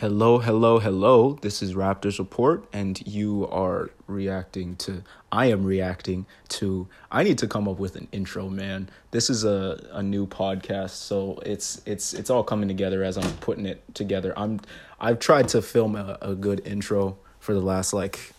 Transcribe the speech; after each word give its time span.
Hello, 0.00 0.38
hello, 0.38 0.78
hello. 0.78 1.36
This 1.42 1.60
is 1.60 1.74
Raptors 1.74 2.18
Report, 2.18 2.64
and 2.72 3.06
you 3.06 3.46
are 3.48 3.90
reacting 4.06 4.76
to. 4.76 5.02
I 5.30 5.50
am 5.50 5.62
reacting 5.62 6.24
to. 6.48 6.88
I 7.12 7.22
need 7.22 7.36
to 7.36 7.46
come 7.46 7.68
up 7.68 7.78
with 7.78 7.96
an 7.96 8.08
intro, 8.10 8.48
man. 8.48 8.88
This 9.10 9.28
is 9.28 9.44
a, 9.44 9.86
a 9.92 10.02
new 10.02 10.26
podcast, 10.26 10.92
so 10.92 11.38
it's 11.44 11.82
it's 11.84 12.14
it's 12.14 12.30
all 12.30 12.42
coming 12.42 12.66
together 12.66 13.04
as 13.04 13.18
I'm 13.18 13.30
putting 13.40 13.66
it 13.66 13.82
together. 13.94 14.32
I'm 14.38 14.60
I've 14.98 15.18
tried 15.18 15.48
to 15.48 15.60
film 15.60 15.94
a, 15.94 16.16
a 16.22 16.34
good 16.34 16.66
intro 16.66 17.18
for 17.38 17.52
the 17.52 17.60
last 17.60 17.92
like 17.92 18.32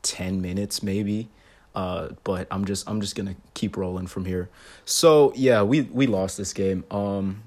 ten 0.00 0.40
minutes, 0.40 0.82
maybe. 0.82 1.28
Uh, 1.74 2.08
but 2.24 2.46
I'm 2.50 2.64
just 2.64 2.88
I'm 2.88 3.02
just 3.02 3.14
gonna 3.14 3.36
keep 3.52 3.76
rolling 3.76 4.06
from 4.06 4.24
here. 4.24 4.48
So 4.86 5.34
yeah, 5.36 5.60
we 5.60 5.82
we 5.82 6.06
lost 6.06 6.38
this 6.38 6.54
game. 6.54 6.84
Um, 6.90 7.42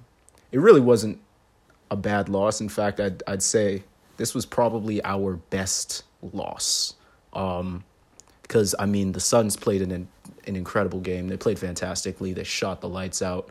it 0.51 0.59
really 0.59 0.81
wasn't 0.81 1.19
a 1.91 1.95
bad 1.95 2.29
loss. 2.29 2.61
In 2.61 2.69
fact, 2.69 2.99
I'd 2.99 3.23
I'd 3.27 3.43
say 3.43 3.83
this 4.17 4.33
was 4.33 4.45
probably 4.45 5.03
our 5.03 5.35
best 5.35 6.03
loss. 6.21 6.95
Um, 7.33 7.83
because 8.41 8.73
I 8.79 8.87
mean 8.87 9.11
the 9.11 9.19
Suns 9.19 9.55
played 9.55 9.81
an 9.81 10.07
an 10.47 10.55
incredible 10.55 10.99
game. 10.99 11.27
They 11.27 11.37
played 11.37 11.59
fantastically. 11.59 12.33
They 12.33 12.43
shot 12.43 12.81
the 12.81 12.89
lights 12.89 13.21
out. 13.21 13.49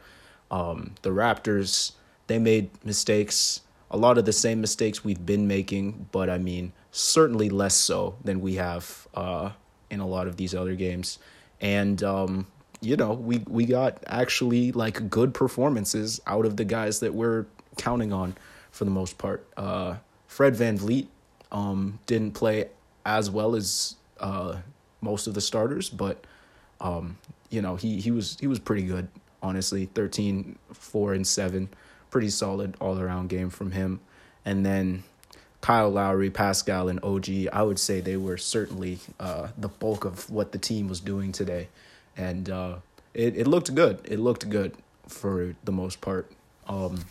Um, 0.51 0.95
the 1.03 1.11
Raptors 1.11 1.93
they 2.27 2.39
made 2.39 2.71
mistakes. 2.85 3.63
A 3.91 3.97
lot 3.97 4.19
of 4.19 4.27
the 4.27 4.33
same 4.33 4.61
mistakes 4.61 5.03
we've 5.03 5.25
been 5.25 5.47
making, 5.49 6.09
but 6.13 6.29
I 6.29 6.39
mean 6.39 6.73
certainly 6.91 7.49
less 7.49 7.75
so 7.75 8.17
than 8.25 8.41
we 8.41 8.57
have 8.57 9.07
uh, 9.15 9.51
in 9.91 10.01
a 10.01 10.07
lot 10.07 10.27
of 10.27 10.37
these 10.37 10.55
other 10.55 10.75
games. 10.75 11.19
And 11.61 12.03
um, 12.03 12.47
you 12.81 12.97
know, 12.97 13.13
we 13.13 13.39
we 13.49 13.67
got 13.67 14.03
actually 14.07 14.73
like 14.73 15.09
good 15.09 15.35
performances 15.35 16.21
out 16.27 16.45
of 16.45 16.57
the 16.57 16.65
guys 16.65 17.01
that 17.01 17.15
we're 17.15 17.47
counting 17.79 18.13
on 18.13 18.37
for 18.71 18.85
the 18.85 18.91
most 18.91 19.19
part. 19.19 19.47
Uh, 19.57 19.97
Fred 20.27 20.55
VanVleet 20.55 21.07
um, 21.51 21.99
didn't 22.07 22.33
play 22.33 22.69
as 23.07 23.31
well 23.31 23.57
as 23.57 23.97
uh, 24.21 24.57
most 25.01 25.27
of 25.27 25.35
the 25.35 25.41
starters, 25.41 25.89
but 25.89 26.25
um, 26.81 27.17
you 27.51 27.63
know 27.63 27.77
he 27.77 28.01
he 28.01 28.11
was 28.11 28.37
he 28.41 28.47
was 28.47 28.59
pretty 28.59 28.83
good. 28.83 29.09
Honestly, 29.41 29.87
13, 29.95 30.59
4, 30.73 31.15
and 31.15 31.25
seven, 31.25 31.69
pretty 32.11 32.29
solid 32.29 32.77
all 32.81 32.99
around 32.99 33.29
game 33.29 33.51
from 33.51 33.71
him. 33.71 34.01
And 34.45 34.67
then 34.67 35.05
Kyle 35.61 35.91
Lowry, 35.91 36.29
Pascal, 36.29 36.89
and 36.89 36.99
OG, 37.05 37.29
I 37.53 37.63
would 37.63 37.79
say 37.79 38.01
they 38.01 38.17
were 38.17 38.37
certainly 38.37 38.99
uh, 39.21 39.49
the 39.57 39.69
bulk 39.69 40.05
of 40.05 40.29
what 40.29 40.51
the 40.51 40.59
team 40.59 40.89
was 40.89 40.99
doing 40.99 41.31
today, 41.31 41.69
and 42.17 42.51
uh, 42.51 42.77
it 43.15 43.37
it 43.37 43.47
looked 43.47 43.75
good. 43.75 44.01
It 44.05 44.19
looked 44.19 44.49
good 44.51 44.75
for 45.07 45.55
the 45.65 45.73
most 45.73 46.01
part. 46.01 46.31
Um, 46.67 47.05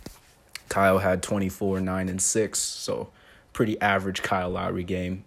Kyle 0.69 0.99
had 0.99 1.23
24, 1.23 1.79
9, 1.79 2.09
and 2.09 2.21
6, 2.21 2.59
so 2.59 3.09
pretty 3.53 3.79
average 3.81 4.21
Kyle 4.21 4.49
Lowry 4.49 4.83
game. 4.83 5.23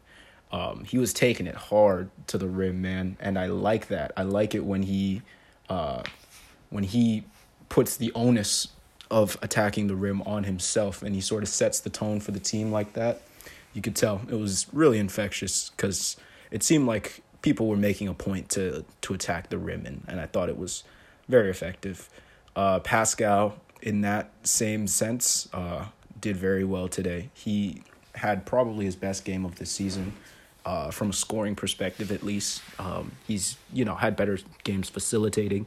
Um, 0.52 0.84
he 0.84 0.98
was 0.98 1.12
taking 1.12 1.46
it 1.46 1.54
hard 1.54 2.10
to 2.28 2.38
the 2.38 2.48
rim, 2.48 2.82
man, 2.82 3.16
and 3.20 3.38
I 3.38 3.46
like 3.46 3.88
that. 3.88 4.12
I 4.16 4.22
like 4.22 4.54
it 4.54 4.64
when 4.64 4.82
he 4.82 5.22
uh, 5.68 6.02
when 6.70 6.84
he 6.84 7.24
puts 7.68 7.96
the 7.96 8.12
onus 8.14 8.68
of 9.10 9.36
attacking 9.42 9.86
the 9.86 9.94
rim 9.96 10.22
on 10.22 10.44
himself 10.44 11.02
and 11.02 11.14
he 11.14 11.20
sort 11.20 11.42
of 11.42 11.48
sets 11.48 11.80
the 11.80 11.90
tone 11.90 12.20
for 12.20 12.30
the 12.32 12.40
team 12.40 12.70
like 12.70 12.92
that. 12.94 13.22
You 13.72 13.82
could 13.82 13.96
tell 13.96 14.22
it 14.28 14.34
was 14.34 14.66
really 14.72 14.98
infectious 14.98 15.70
because 15.70 16.16
it 16.50 16.62
seemed 16.62 16.86
like 16.86 17.22
people 17.42 17.68
were 17.68 17.76
making 17.76 18.08
a 18.08 18.14
point 18.14 18.48
to 18.50 18.84
to 19.00 19.14
attack 19.14 19.48
the 19.48 19.58
rim 19.58 19.86
and, 19.86 20.04
and 20.08 20.20
I 20.20 20.26
thought 20.26 20.48
it 20.48 20.58
was 20.58 20.84
very 21.28 21.50
effective. 21.50 22.08
Uh, 22.54 22.80
Pascal 22.80 23.56
in 23.82 24.02
that 24.02 24.30
same 24.42 24.86
sense, 24.86 25.48
uh, 25.52 25.86
did 26.20 26.36
very 26.36 26.64
well 26.64 26.88
today. 26.88 27.30
He 27.34 27.82
had 28.14 28.44
probably 28.46 28.84
his 28.84 28.96
best 28.96 29.24
game 29.24 29.44
of 29.44 29.56
the 29.56 29.66
season. 29.66 30.12
Uh, 30.66 30.90
from 30.90 31.08
a 31.08 31.12
scoring 31.12 31.56
perspective, 31.56 32.12
at 32.12 32.22
least, 32.22 32.60
um, 32.78 33.12
he's 33.26 33.56
you 33.72 33.82
know 33.82 33.94
had 33.94 34.14
better 34.14 34.38
games 34.62 34.90
facilitating, 34.90 35.66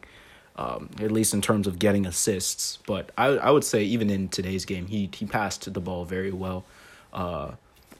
um, 0.55 0.87
at 0.99 1.11
least 1.11 1.33
in 1.33 1.41
terms 1.41 1.65
of 1.65 1.79
getting 1.79 2.05
assists. 2.05 2.77
But 2.85 3.11
I 3.17 3.25
I 3.25 3.49
would 3.49 3.63
say 3.63 3.83
even 3.83 4.11
in 4.11 4.29
today's 4.29 4.65
game, 4.65 4.85
he 4.85 5.09
he 5.11 5.25
passed 5.25 5.73
the 5.73 5.79
ball 5.79 6.05
very 6.05 6.31
well. 6.31 6.63
Uh, 7.11 7.53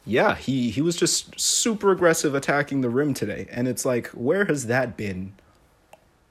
yeah, 0.05 0.35
he 0.35 0.69
he 0.69 0.81
was 0.81 0.95
just 0.95 1.39
super 1.39 1.91
aggressive 1.91 2.35
attacking 2.35 2.81
the 2.81 2.89
rim 2.89 3.15
today, 3.15 3.47
and 3.49 3.67
it's 3.67 3.85
like 3.85 4.07
where 4.09 4.45
has 4.45 4.67
that 4.67 4.95
been 4.95 5.33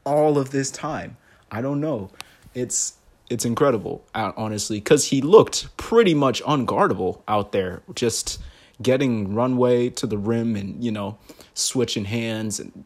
all 0.04 0.38
of 0.38 0.50
this 0.50 0.70
time? 0.70 1.16
I 1.50 1.60
don't 1.60 1.80
know. 1.80 2.10
It's 2.54 2.94
it's 3.32 3.44
incredible, 3.44 4.04
honestly, 4.14 4.78
because 4.78 5.06
he 5.06 5.22
looked 5.22 5.74
pretty 5.76 6.14
much 6.14 6.42
unguardable 6.42 7.22
out 7.26 7.52
there, 7.52 7.82
just 7.94 8.40
getting 8.82 9.34
runway 9.34 9.88
to 9.88 10.06
the 10.06 10.18
rim 10.18 10.56
and 10.56 10.82
you 10.82 10.90
know 10.90 11.18
switching 11.54 12.04
hands 12.04 12.58
and 12.58 12.84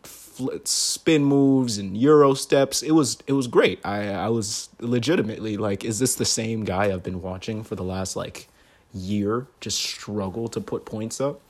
spin 0.65 1.25
moves 1.25 1.79
and 1.79 1.97
euro 1.97 2.35
steps. 2.35 2.83
It 2.83 2.93
was 2.93 3.19
it 3.27 3.33
was 3.33 3.47
great. 3.47 3.81
I 3.85 4.11
I 4.11 4.29
was 4.29 4.69
legitimately 4.81 5.57
like, 5.57 5.85
is 5.85 5.99
this 5.99 6.15
the 6.15 6.25
same 6.25 6.65
guy 6.65 6.93
I've 6.93 7.03
been 7.03 7.23
watching 7.23 7.65
for 7.65 7.75
the 7.75 7.85
last 7.85 8.17
like 8.17 8.49
year? 8.93 9.47
Just 9.61 9.79
struggle 9.79 10.49
to 10.49 10.61
put 10.61 10.85
points 10.85 11.21
up. 11.21 11.41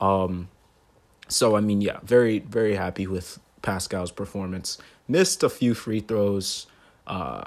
Um, 0.00 0.48
so 1.28 1.56
I 1.56 1.60
mean, 1.60 1.80
yeah, 1.80 1.98
very 2.02 2.38
very 2.38 2.74
happy 2.76 3.06
with 3.06 3.38
Pascal's 3.62 4.12
performance. 4.12 4.78
Missed 5.08 5.42
a 5.42 5.48
few 5.48 5.74
free 5.74 6.00
throws. 6.00 6.66
Uh, 7.06 7.44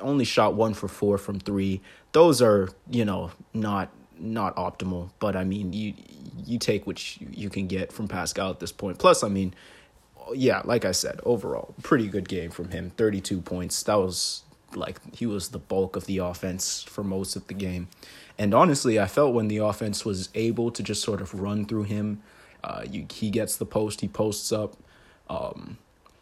only 0.00 0.24
shot 0.24 0.54
one 0.54 0.74
for 0.74 0.88
four 0.88 1.18
from 1.18 1.40
three. 1.40 1.80
Those 2.12 2.42
are 2.42 2.68
you 2.90 3.04
know 3.04 3.30
not 3.54 3.90
not 4.18 4.56
optimal, 4.56 5.10
but 5.18 5.36
I 5.36 5.44
mean 5.44 5.72
you 5.72 5.94
you 6.44 6.58
take 6.58 6.86
what 6.86 7.20
you, 7.20 7.28
you 7.30 7.50
can 7.50 7.66
get 7.66 7.92
from 7.92 8.08
Pascal 8.08 8.50
at 8.50 8.60
this 8.60 8.72
point. 8.72 8.98
Plus, 8.98 9.22
I 9.22 9.28
mean, 9.28 9.54
yeah, 10.34 10.62
like 10.64 10.84
I 10.84 10.92
said, 10.92 11.20
overall 11.24 11.74
pretty 11.82 12.08
good 12.08 12.28
game 12.28 12.50
from 12.50 12.70
him. 12.70 12.90
Thirty 12.96 13.20
two 13.20 13.40
points. 13.40 13.82
That 13.84 13.96
was 13.96 14.42
like 14.74 15.00
he 15.14 15.26
was 15.26 15.50
the 15.50 15.58
bulk 15.58 15.96
of 15.96 16.06
the 16.06 16.18
offense 16.18 16.82
for 16.82 17.04
most 17.04 17.36
of 17.36 17.46
the 17.46 17.54
game. 17.54 17.88
And 18.38 18.52
honestly, 18.52 19.00
I 19.00 19.06
felt 19.06 19.34
when 19.34 19.48
the 19.48 19.58
offense 19.58 20.04
was 20.04 20.28
able 20.34 20.70
to 20.70 20.82
just 20.82 21.02
sort 21.02 21.20
of 21.20 21.32
run 21.34 21.64
through 21.64 21.84
him, 21.84 22.22
uh, 22.62 22.84
you, 22.88 23.06
he 23.10 23.30
gets 23.30 23.56
the 23.56 23.64
post, 23.64 24.02
he 24.02 24.08
posts 24.08 24.52
up. 24.52 24.76
Um, 25.30 25.78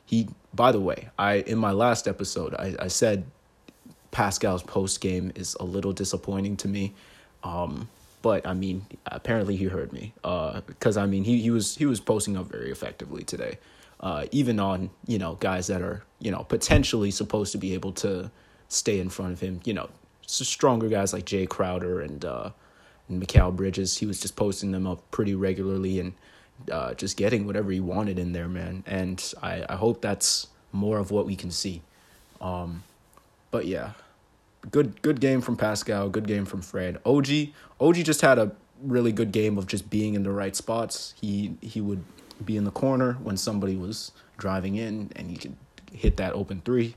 he, 0.07 0.29
by 0.53 0.71
the 0.71 0.81
way, 0.81 1.09
I 1.19 1.37
in 1.37 1.59
my 1.59 1.73
last 1.73 2.07
episode, 2.07 2.55
I, 2.55 2.75
I 2.79 2.89
said 2.89 3.25
Pascal's 4.15 4.63
post 4.63 5.01
game 5.01 5.33
is 5.35 5.57
a 5.59 5.65
little 5.65 5.93
disappointing 5.93 6.57
to 6.59 6.69
me. 6.69 6.95
Um, 7.43 7.89
but 8.23 8.47
I 8.47 8.55
mean, 8.55 8.87
apparently 9.05 9.57
he 9.57 9.65
heard 9.65 9.93
me. 9.93 10.15
Because 10.23 10.97
uh, 10.97 11.03
I 11.03 11.07
mean, 11.07 11.25
he 11.25 11.43
he 11.43 11.51
was 11.51 11.77
he 11.77 11.85
was 11.85 12.01
posting 12.01 12.37
up 12.37 12.47
very 12.47 12.71
effectively 12.71 13.25
today. 13.25 13.59
Uh, 14.01 14.27
even 14.31 14.61
on 14.61 14.91
you 15.07 15.19
know 15.19 15.35
guys 15.35 15.67
that 15.67 15.83
are 15.83 16.05
you 16.21 16.31
know 16.31 16.45
potentially 16.45 17.11
supposed 17.11 17.53
to 17.53 17.59
be 17.59 17.75
able 17.75 17.93
to 17.93 18.31
stay 18.69 19.01
in 19.01 19.11
front 19.11 19.33
of 19.33 19.41
him. 19.41 19.61
You 19.65 19.75
know, 19.75 19.91
stronger 20.27 20.89
guys 20.89 21.13
like 21.13 21.27
Jae 21.27 21.49
Crowder 21.49 22.01
and 22.01 22.25
uh, 22.25 22.51
and 23.09 23.23
Mikal 23.23 23.55
Bridges. 23.55 23.99
He 23.99 24.07
was 24.07 24.21
just 24.21 24.37
posting 24.37 24.71
them 24.71 24.87
up 24.87 25.11
pretty 25.11 25.35
regularly 25.35 25.99
and 25.99 26.13
uh, 26.71 26.95
just 26.95 27.17
getting 27.17 27.47
whatever 27.47 27.73
he 27.73 27.81
wanted 27.81 28.19
in 28.19 28.33
there, 28.33 28.49
man. 28.49 28.85
And 28.87 29.23
I 29.43 29.67
I 29.69 29.75
hope 29.75 30.01
that's 30.01 30.47
more 30.73 30.99
of 30.99 31.11
what 31.11 31.27
we 31.27 31.35
can 31.35 31.51
see. 31.51 31.83
Um, 32.41 32.85
but 33.51 33.67
yeah, 33.67 33.93
good 34.71 35.01
good 35.03 35.21
game 35.21 35.41
from 35.41 35.57
Pascal, 35.57 36.09
good 36.09 36.27
game 36.27 36.45
from 36.45 36.63
Fred. 36.63 36.99
OG 37.05 37.29
OG 37.81 37.97
just 37.97 38.21
had 38.21 38.39
a 38.39 38.53
really 38.83 39.13
good 39.13 39.33
game 39.33 39.59
of 39.59 39.67
just 39.67 39.91
being 39.91 40.15
in 40.15 40.23
the 40.23 40.31
right 40.31 40.55
spots. 40.57 41.15
He 41.21 41.57
he 41.61 41.81
would 41.81 42.05
be 42.45 42.57
in 42.57 42.65
the 42.65 42.71
corner 42.71 43.15
when 43.15 43.37
somebody 43.37 43.77
was 43.77 44.13
driving 44.37 44.77
in 44.77 45.11
and 45.17 45.31
he 45.31 45.37
could 45.37 45.57
hit 45.93 46.17
that 46.17 46.33
open 46.33 46.61
three. 46.65 46.97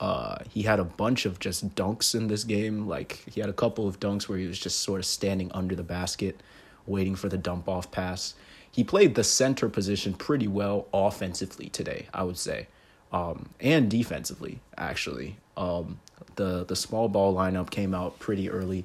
Uh, 0.00 0.38
he 0.50 0.62
had 0.62 0.80
a 0.80 0.84
bunch 0.84 1.26
of 1.26 1.38
just 1.38 1.76
dunks 1.76 2.14
in 2.14 2.26
this 2.26 2.42
game. 2.42 2.88
Like 2.88 3.22
he 3.32 3.40
had 3.40 3.48
a 3.48 3.52
couple 3.52 3.86
of 3.86 4.00
dunks 4.00 4.28
where 4.28 4.38
he 4.38 4.46
was 4.46 4.58
just 4.58 4.80
sort 4.80 4.98
of 4.98 5.06
standing 5.06 5.50
under 5.52 5.76
the 5.76 5.84
basket, 5.84 6.40
waiting 6.86 7.14
for 7.14 7.28
the 7.28 7.38
dump 7.38 7.68
off 7.68 7.90
pass. 7.92 8.34
He 8.70 8.82
played 8.82 9.14
the 9.14 9.22
center 9.22 9.68
position 9.68 10.14
pretty 10.14 10.48
well 10.48 10.88
offensively 10.92 11.68
today, 11.68 12.08
I 12.12 12.24
would 12.24 12.38
say, 12.38 12.68
um, 13.12 13.50
and 13.60 13.90
defensively 13.90 14.60
actually. 14.76 15.36
Um, 15.56 16.00
the 16.36 16.64
the 16.64 16.76
small 16.76 17.08
ball 17.08 17.34
lineup 17.34 17.70
came 17.70 17.94
out 17.94 18.18
pretty 18.18 18.48
early 18.48 18.84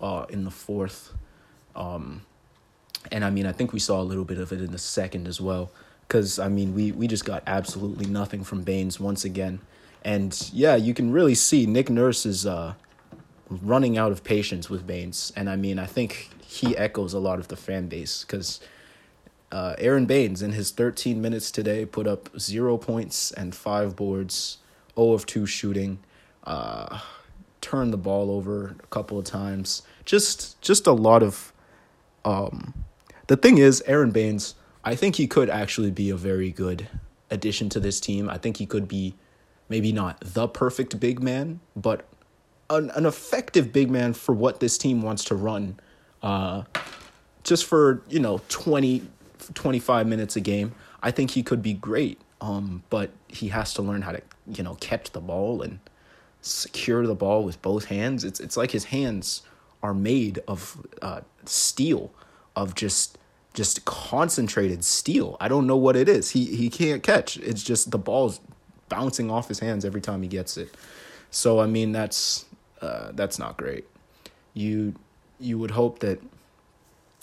uh, 0.00 0.26
in 0.28 0.44
the 0.44 0.50
fourth. 0.50 1.12
Um, 1.76 2.22
and 3.10 3.24
I 3.24 3.30
mean, 3.30 3.46
I 3.46 3.52
think 3.52 3.72
we 3.72 3.78
saw 3.78 4.00
a 4.00 4.04
little 4.04 4.24
bit 4.24 4.38
of 4.38 4.52
it 4.52 4.60
in 4.60 4.72
the 4.72 4.78
second 4.78 5.26
as 5.26 5.40
well. 5.40 5.70
Because, 6.06 6.38
I 6.38 6.48
mean, 6.48 6.74
we, 6.74 6.90
we 6.92 7.06
just 7.06 7.24
got 7.24 7.42
absolutely 7.46 8.06
nothing 8.06 8.42
from 8.42 8.62
Baynes 8.62 8.98
once 8.98 9.24
again. 9.24 9.60
And 10.04 10.50
yeah, 10.52 10.74
you 10.76 10.92
can 10.92 11.12
really 11.12 11.34
see 11.34 11.66
Nick 11.66 11.88
Nurse 11.88 12.26
is 12.26 12.46
uh, 12.46 12.74
running 13.48 13.96
out 13.96 14.10
of 14.10 14.24
patience 14.24 14.68
with 14.68 14.86
Baynes, 14.86 15.32
And 15.36 15.48
I 15.48 15.56
mean, 15.56 15.78
I 15.78 15.86
think 15.86 16.30
he 16.44 16.76
echoes 16.76 17.14
a 17.14 17.20
lot 17.20 17.38
of 17.38 17.48
the 17.48 17.56
fan 17.56 17.86
base 17.86 18.24
because 18.24 18.60
uh, 19.52 19.74
Aron 19.78 20.06
Baynes, 20.06 20.42
in 20.42 20.52
his 20.52 20.70
13 20.70 21.20
minutes 21.20 21.50
today, 21.50 21.84
put 21.84 22.06
up 22.06 22.28
zero 22.38 22.76
points 22.76 23.32
and 23.32 23.54
five 23.54 23.96
boards, 23.96 24.58
0 24.96 25.12
of 25.12 25.26
2 25.26 25.46
shooting 25.46 25.98
uh, 26.44 27.00
turned 27.60 27.92
the 27.92 27.98
ball 27.98 28.30
over 28.30 28.76
a 28.82 28.86
couple 28.86 29.18
of 29.18 29.24
times. 29.24 29.82
just 30.04 30.60
just 30.60 30.86
a 30.86 30.92
lot 30.92 31.22
of 31.22 31.52
um 32.24 32.74
the 33.26 33.36
thing 33.36 33.58
is 33.58 33.80
Aron 33.86 34.10
Baynes, 34.10 34.54
I 34.84 34.94
think 34.96 35.16
he 35.16 35.26
could 35.26 35.48
actually 35.48 35.90
be 35.90 36.10
a 36.10 36.16
very 36.16 36.50
good 36.50 36.88
addition 37.30 37.68
to 37.68 37.78
this 37.78 38.00
team. 38.00 38.28
I 38.28 38.38
think 38.38 38.56
he 38.56 38.66
could 38.66 38.88
be 38.88 39.14
maybe 39.68 39.92
not 39.92 40.18
the 40.20 40.48
perfect 40.48 40.98
big 40.98 41.22
man, 41.22 41.60
but 41.76 42.04
an, 42.70 42.90
an 42.90 43.06
effective 43.06 43.72
big 43.72 43.88
man 43.88 44.14
for 44.14 44.34
what 44.34 44.58
this 44.58 44.76
team 44.76 45.02
wants 45.02 45.24
to 45.24 45.34
run. 45.34 45.78
Uh 46.22 46.64
just 47.44 47.64
for, 47.64 48.02
you 48.08 48.18
know, 48.18 48.40
20 48.48 49.02
25 49.54 50.06
minutes 50.06 50.36
a 50.36 50.40
game. 50.40 50.74
I 51.02 51.10
think 51.10 51.32
he 51.32 51.42
could 51.42 51.62
be 51.62 51.74
great. 51.74 52.20
Um 52.40 52.82
but 52.90 53.10
he 53.28 53.48
has 53.48 53.74
to 53.74 53.82
learn 53.82 54.02
how 54.02 54.12
to, 54.12 54.22
you 54.46 54.62
know, 54.62 54.76
catch 54.76 55.10
the 55.12 55.20
ball 55.20 55.62
and 55.62 55.80
secure 56.42 57.06
the 57.06 57.14
ball 57.14 57.44
with 57.44 57.60
both 57.62 57.86
hands. 57.86 58.24
It's 58.24 58.40
it's 58.40 58.56
like 58.56 58.70
his 58.70 58.86
hands 58.86 59.42
are 59.82 59.94
made 59.94 60.40
of 60.46 60.86
uh, 61.02 61.20
steel, 61.44 62.10
of 62.56 62.74
just 62.74 63.18
just 63.54 63.84
concentrated 63.84 64.84
steel. 64.84 65.36
I 65.40 65.48
don't 65.48 65.66
know 65.66 65.76
what 65.76 65.96
it 65.96 66.08
is. 66.08 66.30
He 66.30 66.44
he 66.56 66.70
can't 66.70 67.02
catch. 67.02 67.36
It's 67.38 67.62
just 67.62 67.90
the 67.90 67.98
ball's 67.98 68.40
bouncing 68.88 69.30
off 69.30 69.48
his 69.48 69.60
hands 69.60 69.84
every 69.84 70.00
time 70.00 70.22
he 70.22 70.28
gets 70.28 70.56
it. 70.56 70.74
So 71.30 71.60
I 71.60 71.66
mean 71.66 71.92
that's 71.92 72.46
uh, 72.80 73.12
that's 73.12 73.38
not 73.38 73.56
great. 73.56 73.84
You 74.54 74.94
you 75.38 75.58
would 75.58 75.70
hope 75.72 76.00
that 76.00 76.20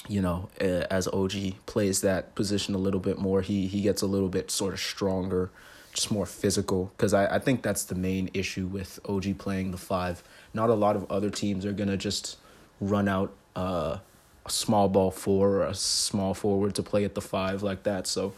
you 0.08 0.22
know 0.22 0.50
as 0.60 1.08
OG 1.08 1.66
plays 1.66 2.02
that 2.02 2.36
position 2.36 2.76
a 2.76 2.78
little 2.78 3.00
bit 3.00 3.18
more, 3.18 3.42
he 3.42 3.68
he 3.68 3.82
gets 3.82 4.02
a 4.02 4.08
little 4.08 4.30
bit 4.30 4.52
sort 4.52 4.74
of 4.74 4.80
stronger 4.80 5.50
just 5.98 6.12
more 6.12 6.28
physical 6.28 6.92
because 6.96 7.14
I, 7.14 7.36
I 7.36 7.40
think 7.40 7.64
that's 7.64 7.84
the 7.84 7.96
main 7.96 8.30
issue 8.34 8.68
with 8.68 9.00
OG 9.10 9.40
playing 9.40 9.72
the 9.72 9.78
five. 9.78 10.24
Not 10.54 10.70
a 10.70 10.76
lot 10.76 10.96
of 10.96 11.12
other 11.12 11.32
teams 11.32 11.66
are 11.66 11.74
gonna 11.74 11.98
just 11.98 12.38
run 12.80 13.08
out 13.08 13.34
uh, 13.56 13.98
a 14.46 14.50
small 14.50 14.88
ball 14.90 15.12
four 15.12 15.50
or 15.58 15.64
a 15.66 15.74
small 15.74 16.34
forward 16.34 16.76
to 16.76 16.84
play 16.84 17.04
at 17.04 17.16
the 17.16 17.22
five 17.22 17.64
like 17.64 17.84
that. 17.84 18.06
So, 18.06 18.34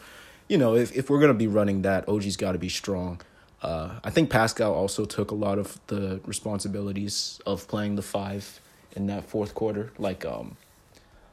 you 0.48 0.58
know, 0.58 0.76
if 0.76 0.96
if 0.96 1.10
we're 1.10 1.20
gonna 1.20 1.34
be 1.34 1.48
running 1.48 1.82
that, 1.84 2.08
OG's 2.08 2.38
got 2.38 2.54
to 2.54 2.58
be 2.58 2.70
strong. 2.70 3.22
Uh, 3.62 4.00
I 4.06 4.10
think 4.10 4.30
Pascal 4.30 4.74
also 4.74 5.04
took 5.04 5.32
a 5.32 5.36
lot 5.36 5.60
of 5.60 5.80
the 5.88 6.22
responsibilities 6.26 7.42
of 7.46 7.68
playing 7.68 7.96
the 7.96 8.02
five 8.02 8.62
in 8.96 9.08
that 9.08 9.26
fourth 9.30 9.54
quarter. 9.54 9.92
Like, 9.98 10.24
um, 10.24 10.56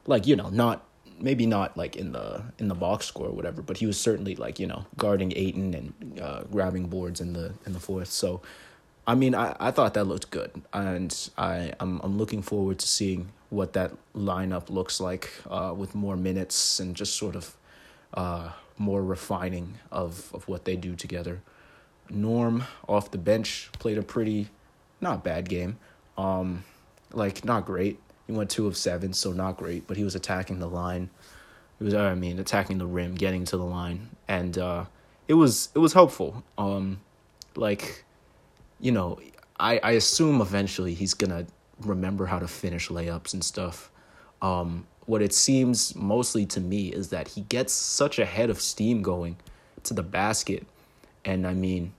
like 0.07 0.25
you 0.25 0.35
know, 0.35 0.49
not 0.49 0.83
maybe 1.19 1.45
not 1.45 1.77
like 1.77 1.95
in 1.95 2.11
the 2.11 2.43
in 2.57 2.67
the 2.67 2.75
box 2.75 3.05
score 3.05 3.27
or 3.27 3.31
whatever, 3.31 3.61
but 3.61 3.77
he 3.77 3.85
was 3.85 3.99
certainly 3.99 4.35
like 4.35 4.59
you 4.59 4.65
know 4.65 4.85
guarding 4.97 5.33
Ayton 5.35 5.73
and 5.73 6.19
uh, 6.19 6.43
grabbing 6.51 6.87
boards 6.87 7.21
in 7.21 7.33
the 7.33 7.53
in 7.65 7.73
the 7.73 7.79
fourth. 7.79 8.09
So, 8.09 8.41
I 9.05 9.13
mean, 9.13 9.35
I, 9.35 9.55
I 9.59 9.71
thought 9.71 9.93
that 9.93 10.05
looked 10.05 10.31
good, 10.31 10.61
and 10.73 11.29
I 11.37 11.73
I'm 11.79 11.99
I'm 12.03 12.17
looking 12.17 12.41
forward 12.41 12.79
to 12.79 12.87
seeing 12.87 13.29
what 13.49 13.73
that 13.73 13.91
lineup 14.15 14.69
looks 14.69 14.99
like 14.99 15.31
uh, 15.49 15.73
with 15.75 15.95
more 15.95 16.17
minutes 16.17 16.79
and 16.79 16.95
just 16.95 17.15
sort 17.15 17.35
of 17.35 17.55
uh, 18.13 18.51
more 18.77 19.03
refining 19.03 19.75
of 19.91 20.31
of 20.33 20.47
what 20.47 20.65
they 20.65 20.75
do 20.75 20.95
together. 20.95 21.41
Norm 22.09 22.63
off 22.87 23.11
the 23.11 23.17
bench 23.17 23.69
played 23.79 23.97
a 23.97 24.01
pretty 24.01 24.47
not 25.01 25.25
bad 25.25 25.49
game, 25.49 25.77
um, 26.17 26.63
like 27.11 27.43
not 27.43 27.65
great 27.65 27.99
he 28.27 28.33
went 28.33 28.49
two 28.49 28.67
of 28.67 28.75
seven, 28.75 29.13
so 29.13 29.31
not 29.31 29.57
great, 29.57 29.87
but 29.87 29.97
he 29.97 30.03
was 30.03 30.13
attacking 30.13 30.59
the 30.59 30.67
line. 30.67 31.09
He 31.79 31.85
was, 31.85 31.93
I 31.93 32.13
mean, 32.13 32.39
attacking 32.39 32.77
the 32.77 32.85
rim, 32.85 33.15
getting 33.15 33.45
to 33.45 33.57
the 33.57 33.65
line, 33.65 34.09
and 34.27 34.57
uh, 34.57 34.85
it 35.27 35.35
was 35.35 35.69
it 35.73 35.79
was 35.79 35.93
helpful. 35.93 36.43
Um, 36.57 36.99
like, 37.55 38.03
you 38.79 38.91
know, 38.91 39.19
I 39.59 39.79
I 39.79 39.91
assume 39.91 40.41
eventually 40.41 40.93
he's 40.93 41.13
gonna 41.13 41.45
remember 41.79 42.25
how 42.25 42.39
to 42.39 42.47
finish 42.47 42.89
layups 42.89 43.33
and 43.33 43.43
stuff. 43.43 43.89
Um, 44.41 44.85
what 45.05 45.21
it 45.21 45.33
seems 45.33 45.95
mostly 45.95 46.45
to 46.47 46.59
me 46.59 46.89
is 46.89 47.09
that 47.09 47.29
he 47.29 47.41
gets 47.41 47.71
such 47.71 48.19
a 48.19 48.25
head 48.25 48.49
of 48.49 48.59
steam 48.59 49.01
going 49.01 49.37
to 49.83 49.93
the 49.93 50.03
basket, 50.03 50.67
and 51.23 51.47
I 51.47 51.53
mean, 51.53 51.93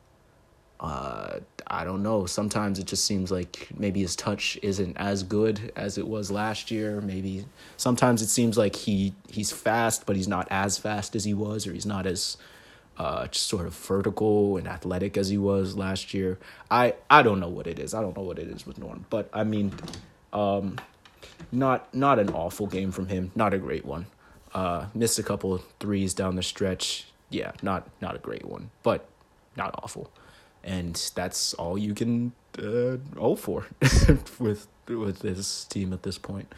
uh, 0.81 1.41
I 1.67 1.85
don't 1.85 2.03
know. 2.03 2.27
Sometimes 2.27 2.79
it 2.79 2.87
just 2.87 3.05
seems 3.05 3.31
like 3.31 3.69
maybe 3.77 4.01
his 4.01 4.15
touch 4.15 4.59
isn't 4.63 4.97
as 4.97 5.23
good 5.23 5.73
as 5.77 5.99
it 5.99 6.07
was 6.07 6.31
last 6.31 6.71
year. 6.71 7.01
Maybe 7.01 7.47
sometimes 7.77 8.23
it 8.23 8.29
seems 8.29 8.57
like 8.57 8.77
he 8.77 9.15
he's 9.29 9.51
fast, 9.51 10.07
but 10.07 10.17
he's 10.17 10.29
not 10.29 10.47
as 10.51 10.79
fast 10.79 11.17
as 11.17 11.25
he 11.25 11.35
was, 11.35 11.67
or 11.67 11.73
he's 11.73 11.87
not 11.87 12.07
as 12.07 12.37
uh, 12.97 13.27
sort 13.33 13.67
of 13.67 13.75
vertical 13.75 14.57
and 14.57 14.69
athletic 14.69 15.17
as 15.17 15.29
he 15.29 15.39
was 15.39 15.77
last 15.77 16.15
year. 16.15 16.39
I 16.71 16.95
I 17.11 17.23
don't 17.23 17.41
know 17.41 17.49
what 17.49 17.67
it 17.67 17.79
is. 17.79 17.93
I 17.93 18.01
don't 18.01 18.17
know 18.17 18.23
what 18.23 18.39
it 18.39 18.49
is 18.49 18.65
with 18.65 18.79
Norm, 18.79 19.05
but 19.11 19.29
I 19.33 19.43
mean, 19.43 19.73
um, 20.33 20.79
not 21.51 21.93
not 21.93 22.21
an 22.21 22.31
awful 22.31 22.69
game 22.69 22.93
from 22.93 23.09
him. 23.09 23.33
Not 23.35 23.53
a 23.53 23.59
great 23.59 23.85
one. 23.85 24.07
Uh, 24.55 24.87
missed 24.95 25.19
a 25.19 25.23
couple 25.25 25.59
threes 25.81 26.15
down 26.15 26.37
the 26.37 26.43
stretch. 26.43 27.09
Yeah, 27.31 27.51
not 27.63 27.89
not 28.01 28.15
a 28.15 28.19
great 28.19 28.45
one, 28.45 28.71
but 28.85 29.09
not 29.57 29.75
awful 29.83 30.09
and 30.65 31.11
that's 31.15 31.55
all 31.55 31.79
you 31.79 31.95
can 31.95 32.33
uh, 32.59 32.97
for 33.37 33.67
with 34.39 34.67
with 34.89 35.19
this 35.21 35.65
team 35.65 35.93
at 35.93 36.03
this 36.03 36.19
point. 36.19 36.53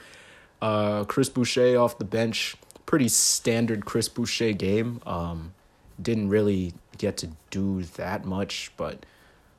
Uh, 0.62 1.04
Chris 1.04 1.28
Boucher 1.28 1.78
off 1.78 1.98
the 1.98 2.04
bench, 2.04 2.56
pretty 2.86 3.08
standard 3.08 3.84
Chris 3.84 4.08
Boucher 4.08 4.52
game. 4.52 5.00
Um, 5.06 5.54
didn't 6.00 6.28
really 6.28 6.74
get 6.98 7.16
to 7.18 7.30
do 7.50 7.82
that 7.96 8.24
much, 8.24 8.72
but 8.76 9.04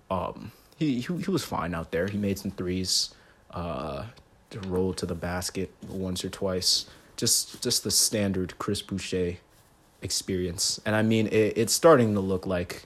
um, 0.09 0.51
he, 0.77 1.01
he 1.01 1.17
he 1.17 1.31
was 1.31 1.43
fine 1.43 1.73
out 1.73 1.91
there. 1.91 2.07
He 2.07 2.17
made 2.17 2.39
some 2.39 2.51
threes, 2.51 3.13
uh, 3.51 4.05
rolled 4.67 4.97
to 4.97 5.05
the 5.05 5.15
basket 5.15 5.71
once 5.87 6.23
or 6.23 6.29
twice. 6.29 6.85
Just 7.17 7.61
just 7.61 7.83
the 7.83 7.91
standard 7.91 8.57
Chris 8.57 8.81
Boucher 8.81 9.37
experience, 10.01 10.79
and 10.85 10.95
I 10.95 11.01
mean 11.01 11.27
it, 11.27 11.57
it's 11.57 11.73
starting 11.73 12.13
to 12.13 12.19
look 12.19 12.45
like 12.45 12.83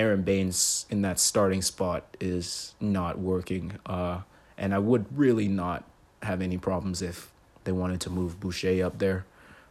Aron 0.00 0.22
Baynes 0.22 0.86
in 0.88 1.02
that 1.02 1.20
starting 1.20 1.60
spot 1.60 2.16
is 2.20 2.74
not 2.80 3.18
working. 3.18 3.78
Uh, 3.84 4.20
and 4.56 4.74
I 4.74 4.78
would 4.78 5.04
really 5.14 5.46
not 5.46 5.84
have 6.22 6.40
any 6.40 6.56
problems 6.56 7.02
if 7.02 7.30
they 7.64 7.72
wanted 7.72 8.00
to 8.02 8.10
move 8.10 8.40
Boucher 8.40 8.84
up 8.84 8.98
there. 8.98 9.26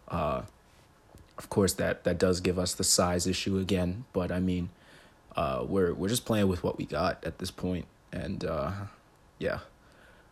Uh, 0.07 0.43
of 1.39 1.49
course, 1.49 1.73
that 1.73 2.03
that 2.03 2.19
does 2.19 2.41
give 2.41 2.59
us 2.59 2.73
the 2.75 2.83
size 2.83 3.25
issue 3.25 3.57
again, 3.57 4.05
but 4.13 4.31
I 4.31 4.39
mean, 4.39 4.69
uh, 5.35 5.63
we're 5.67 5.93
we're 5.93 6.09
just 6.09 6.25
playing 6.25 6.47
with 6.47 6.63
what 6.63 6.77
we 6.77 6.85
got 6.85 7.23
at 7.23 7.39
this 7.39 7.49
point, 7.49 7.85
and 8.11 8.43
uh, 8.45 8.71
yeah. 9.39 9.59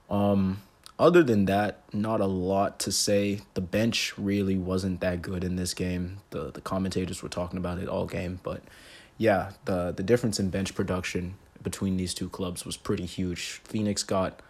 Um, 0.09 0.61
other 0.99 1.23
than 1.23 1.45
that, 1.45 1.81
not 1.93 2.21
a 2.21 2.25
lot 2.25 2.79
to 2.79 2.91
say. 2.91 3.41
The 3.53 3.61
bench 3.61 4.13
really 4.17 4.57
wasn't 4.57 4.99
that 5.01 5.21
good 5.21 5.43
in 5.43 5.55
this 5.55 5.73
game. 5.73 6.17
the 6.31 6.51
The 6.51 6.61
commentators 6.61 7.23
were 7.23 7.29
talking 7.29 7.57
about 7.57 7.79
it 7.79 7.87
all 7.87 8.05
game, 8.05 8.39
but 8.43 8.61
yeah, 9.17 9.51
the 9.65 9.91
the 9.95 10.03
difference 10.03 10.39
in 10.39 10.49
bench 10.49 10.75
production 10.75 11.35
between 11.63 11.97
these 11.97 12.13
two 12.13 12.29
clubs 12.29 12.65
was 12.65 12.77
pretty 12.77 13.05
huge. 13.05 13.61
Phoenix 13.63 14.03
got 14.03 14.41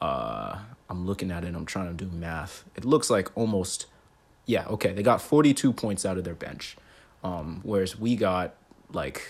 uh 0.00 0.58
I'm 0.88 1.06
looking 1.06 1.30
at 1.30 1.44
it, 1.44 1.54
I'm 1.54 1.66
trying 1.66 1.96
to 1.96 2.04
do 2.04 2.10
math. 2.10 2.64
It 2.74 2.84
looks 2.84 3.10
like 3.10 3.36
almost 3.36 3.86
yeah, 4.46 4.66
okay, 4.68 4.92
they 4.92 5.02
got 5.02 5.20
42 5.20 5.72
points 5.72 6.04
out 6.06 6.18
of 6.18 6.24
their 6.24 6.34
bench. 6.34 6.76
Um 7.22 7.60
whereas 7.62 7.98
we 7.98 8.16
got 8.16 8.54
like 8.92 9.22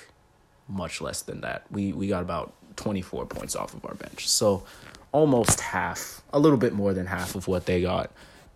much 0.68 1.00
less 1.00 1.22
than 1.22 1.42
that. 1.42 1.64
We 1.70 1.92
we 1.92 2.08
got 2.08 2.22
about 2.22 2.52
24 2.76 3.26
points 3.26 3.56
off 3.56 3.74
of 3.74 3.84
our 3.84 3.94
bench. 3.94 4.28
So 4.28 4.64
almost 5.12 5.60
half, 5.60 6.22
a 6.32 6.38
little 6.38 6.58
bit 6.58 6.74
more 6.74 6.92
than 6.92 7.06
half 7.06 7.34
of 7.34 7.48
what 7.48 7.66
they 7.66 7.80
got. 7.80 8.10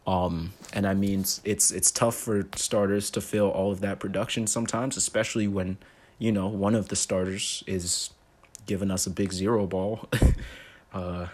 Um, 0.06 0.52
and 0.73 0.87
I 0.87 0.94
mean, 0.94 1.20
it's 1.44 1.70
it's 1.70 1.90
tough 1.90 2.16
for 2.16 2.47
starters 2.56 3.11
to 3.12 3.20
fill 3.20 3.49
all 3.49 3.70
of 3.70 3.80
that 3.80 4.00
production 4.00 4.47
sometimes, 4.47 4.97
especially 4.97 5.47
when 5.47 5.78
you 6.21 6.31
know, 6.31 6.47
one 6.47 6.77
of 6.77 6.89
the 6.89 6.97
starters 6.97 7.65
is 7.67 8.11
giving 8.67 8.93
us 8.93 9.07
a 9.07 9.11
big 9.11 9.33
zero 9.33 9.67
ball 9.67 10.09
uh, 10.95 11.27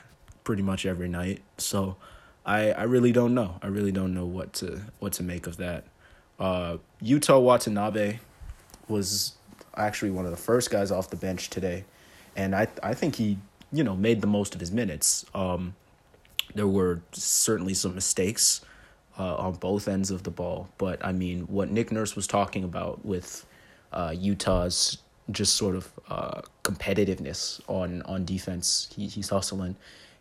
pretty 0.45 0.63
much 0.63 0.87
every 0.87 1.09
night. 1.09 1.43
So 1.59 1.97
I 2.47 2.71
I 2.71 2.85
really 2.85 3.13
don't 3.13 3.35
know. 3.35 3.59
I 3.61 3.67
really 3.67 3.93
don't 3.93 4.15
know 4.15 4.25
what 4.25 4.55
to 4.55 4.81
what 5.01 5.13
to 5.15 5.23
make 5.23 5.47
of 5.47 5.59
that. 5.59 5.85
Uh, 6.39 6.79
Yuta 7.03 7.43
Watanabe 7.43 8.21
was 8.89 9.33
actually 9.77 10.13
one 10.13 10.25
of 10.25 10.31
the 10.31 10.37
first 10.37 10.71
guys 10.71 10.91
off 10.91 11.11
the 11.11 11.17
bench 11.17 11.51
today, 11.51 11.85
and 12.37 12.55
I 12.55 12.69
I 12.83 12.95
think 12.95 13.17
he 13.17 13.39
you 13.73 13.83
know 13.83 13.97
made 13.97 14.21
the 14.21 14.29
most 14.29 14.55
of 14.55 14.61
his 14.61 14.71
minutes. 14.71 15.27
Um, 15.35 15.75
there 16.55 16.69
were 16.69 17.01
certainly 17.13 17.75
some 17.75 17.95
mistakes 17.95 18.61
uh, 19.19 19.35
on 19.35 19.55
both 19.55 19.89
ends 19.89 20.13
of 20.13 20.23
the 20.23 20.31
ball, 20.31 20.69
but 20.79 21.05
I 21.05 21.11
mean 21.11 21.41
what 21.49 21.71
Nick 21.71 21.91
Nurse 21.91 22.15
was 22.15 22.29
talking 22.29 22.63
about 22.63 23.05
with 23.05 23.45
uh, 23.97 24.11
Yuta's 24.11 24.99
just 25.31 25.57
sort 25.57 25.75
of 25.75 25.91
uh, 26.09 26.43
competitiveness 26.63 27.61
on 27.67 28.03
on 28.03 28.25
defense. 28.25 28.89
He 28.95 29.09
he's 29.09 29.31
hustling, 29.31 29.75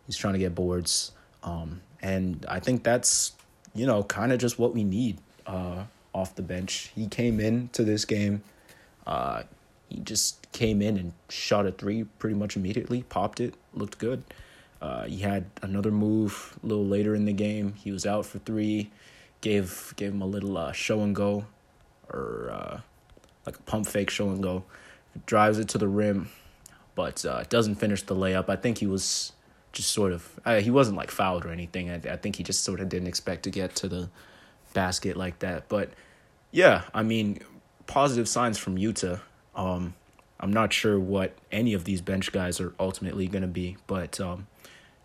he's 0.06 0.16
trying 0.16 0.32
to 0.32 0.40
get 0.40 0.54
boards, 0.54 1.12
um, 1.44 1.82
and 2.02 2.44
I 2.48 2.58
think 2.58 2.82
that's 2.82 3.32
you 3.74 3.86
know 3.86 4.02
kind 4.02 4.32
of 4.32 4.38
just 4.38 4.58
what 4.58 4.74
we 4.74 4.82
need 4.82 5.18
uh, 5.46 5.84
off 6.14 6.34
the 6.34 6.42
bench. 6.42 6.90
He 6.94 7.06
came 7.06 7.38
in 7.38 7.68
to 7.74 7.84
this 7.84 8.06
game, 8.06 8.42
uh, 9.06 9.42
he 9.90 10.00
just 10.00 10.50
came 10.52 10.80
in 10.80 10.96
and 10.96 11.12
shot 11.28 11.66
a 11.66 11.72
three 11.72 12.04
pretty 12.18 12.34
much 12.34 12.56
immediately, 12.56 13.02
popped 13.02 13.40
it, 13.40 13.54
looked 13.74 13.98
good. 13.98 14.24
Uh, 14.80 15.04
he 15.04 15.18
had 15.18 15.44
another 15.62 15.90
move 15.90 16.58
a 16.62 16.66
little 16.66 16.86
later 16.86 17.14
in 17.14 17.26
the 17.26 17.32
game. 17.32 17.74
He 17.74 17.92
was 17.92 18.06
out 18.06 18.24
for 18.24 18.38
three, 18.38 18.90
gave 19.42 19.92
gave 19.96 20.12
him 20.12 20.22
a 20.22 20.26
little 20.26 20.56
uh, 20.56 20.72
show 20.72 21.02
and 21.02 21.14
go, 21.14 21.44
or 22.08 22.50
uh, 22.50 22.80
like 23.46 23.56
a 23.56 23.62
pump 23.62 23.86
fake 23.86 24.10
show 24.10 24.28
and 24.28 24.42
go. 24.42 24.64
Drives 25.24 25.58
it 25.58 25.68
to 25.68 25.78
the 25.78 25.88
rim, 25.88 26.28
but 26.94 27.24
uh, 27.24 27.44
doesn't 27.48 27.76
finish 27.76 28.02
the 28.02 28.14
layup. 28.14 28.50
I 28.50 28.56
think 28.56 28.78
he 28.78 28.86
was 28.86 29.32
just 29.72 29.92
sort 29.92 30.12
of 30.12 30.40
uh, 30.44 30.60
he 30.60 30.70
wasn't 30.70 30.96
like 30.96 31.10
fouled 31.10 31.46
or 31.46 31.50
anything. 31.50 31.90
I, 31.90 31.96
I 31.96 32.16
think 32.16 32.36
he 32.36 32.42
just 32.42 32.64
sort 32.64 32.80
of 32.80 32.88
didn't 32.88 33.08
expect 33.08 33.44
to 33.44 33.50
get 33.50 33.74
to 33.76 33.88
the 33.88 34.10
basket 34.74 35.16
like 35.16 35.38
that. 35.38 35.68
But 35.68 35.90
yeah, 36.50 36.82
I 36.92 37.02
mean, 37.02 37.40
positive 37.86 38.28
signs 38.28 38.58
from 38.58 38.76
Yuta. 38.76 39.20
Um, 39.54 39.94
I'm 40.38 40.52
not 40.52 40.72
sure 40.72 40.98
what 40.98 41.34
any 41.50 41.72
of 41.72 41.84
these 41.84 42.00
bench 42.00 42.32
guys 42.32 42.60
are 42.60 42.74
ultimately 42.78 43.26
going 43.26 43.42
to 43.42 43.48
be, 43.48 43.76
but 43.86 44.20
um, 44.20 44.46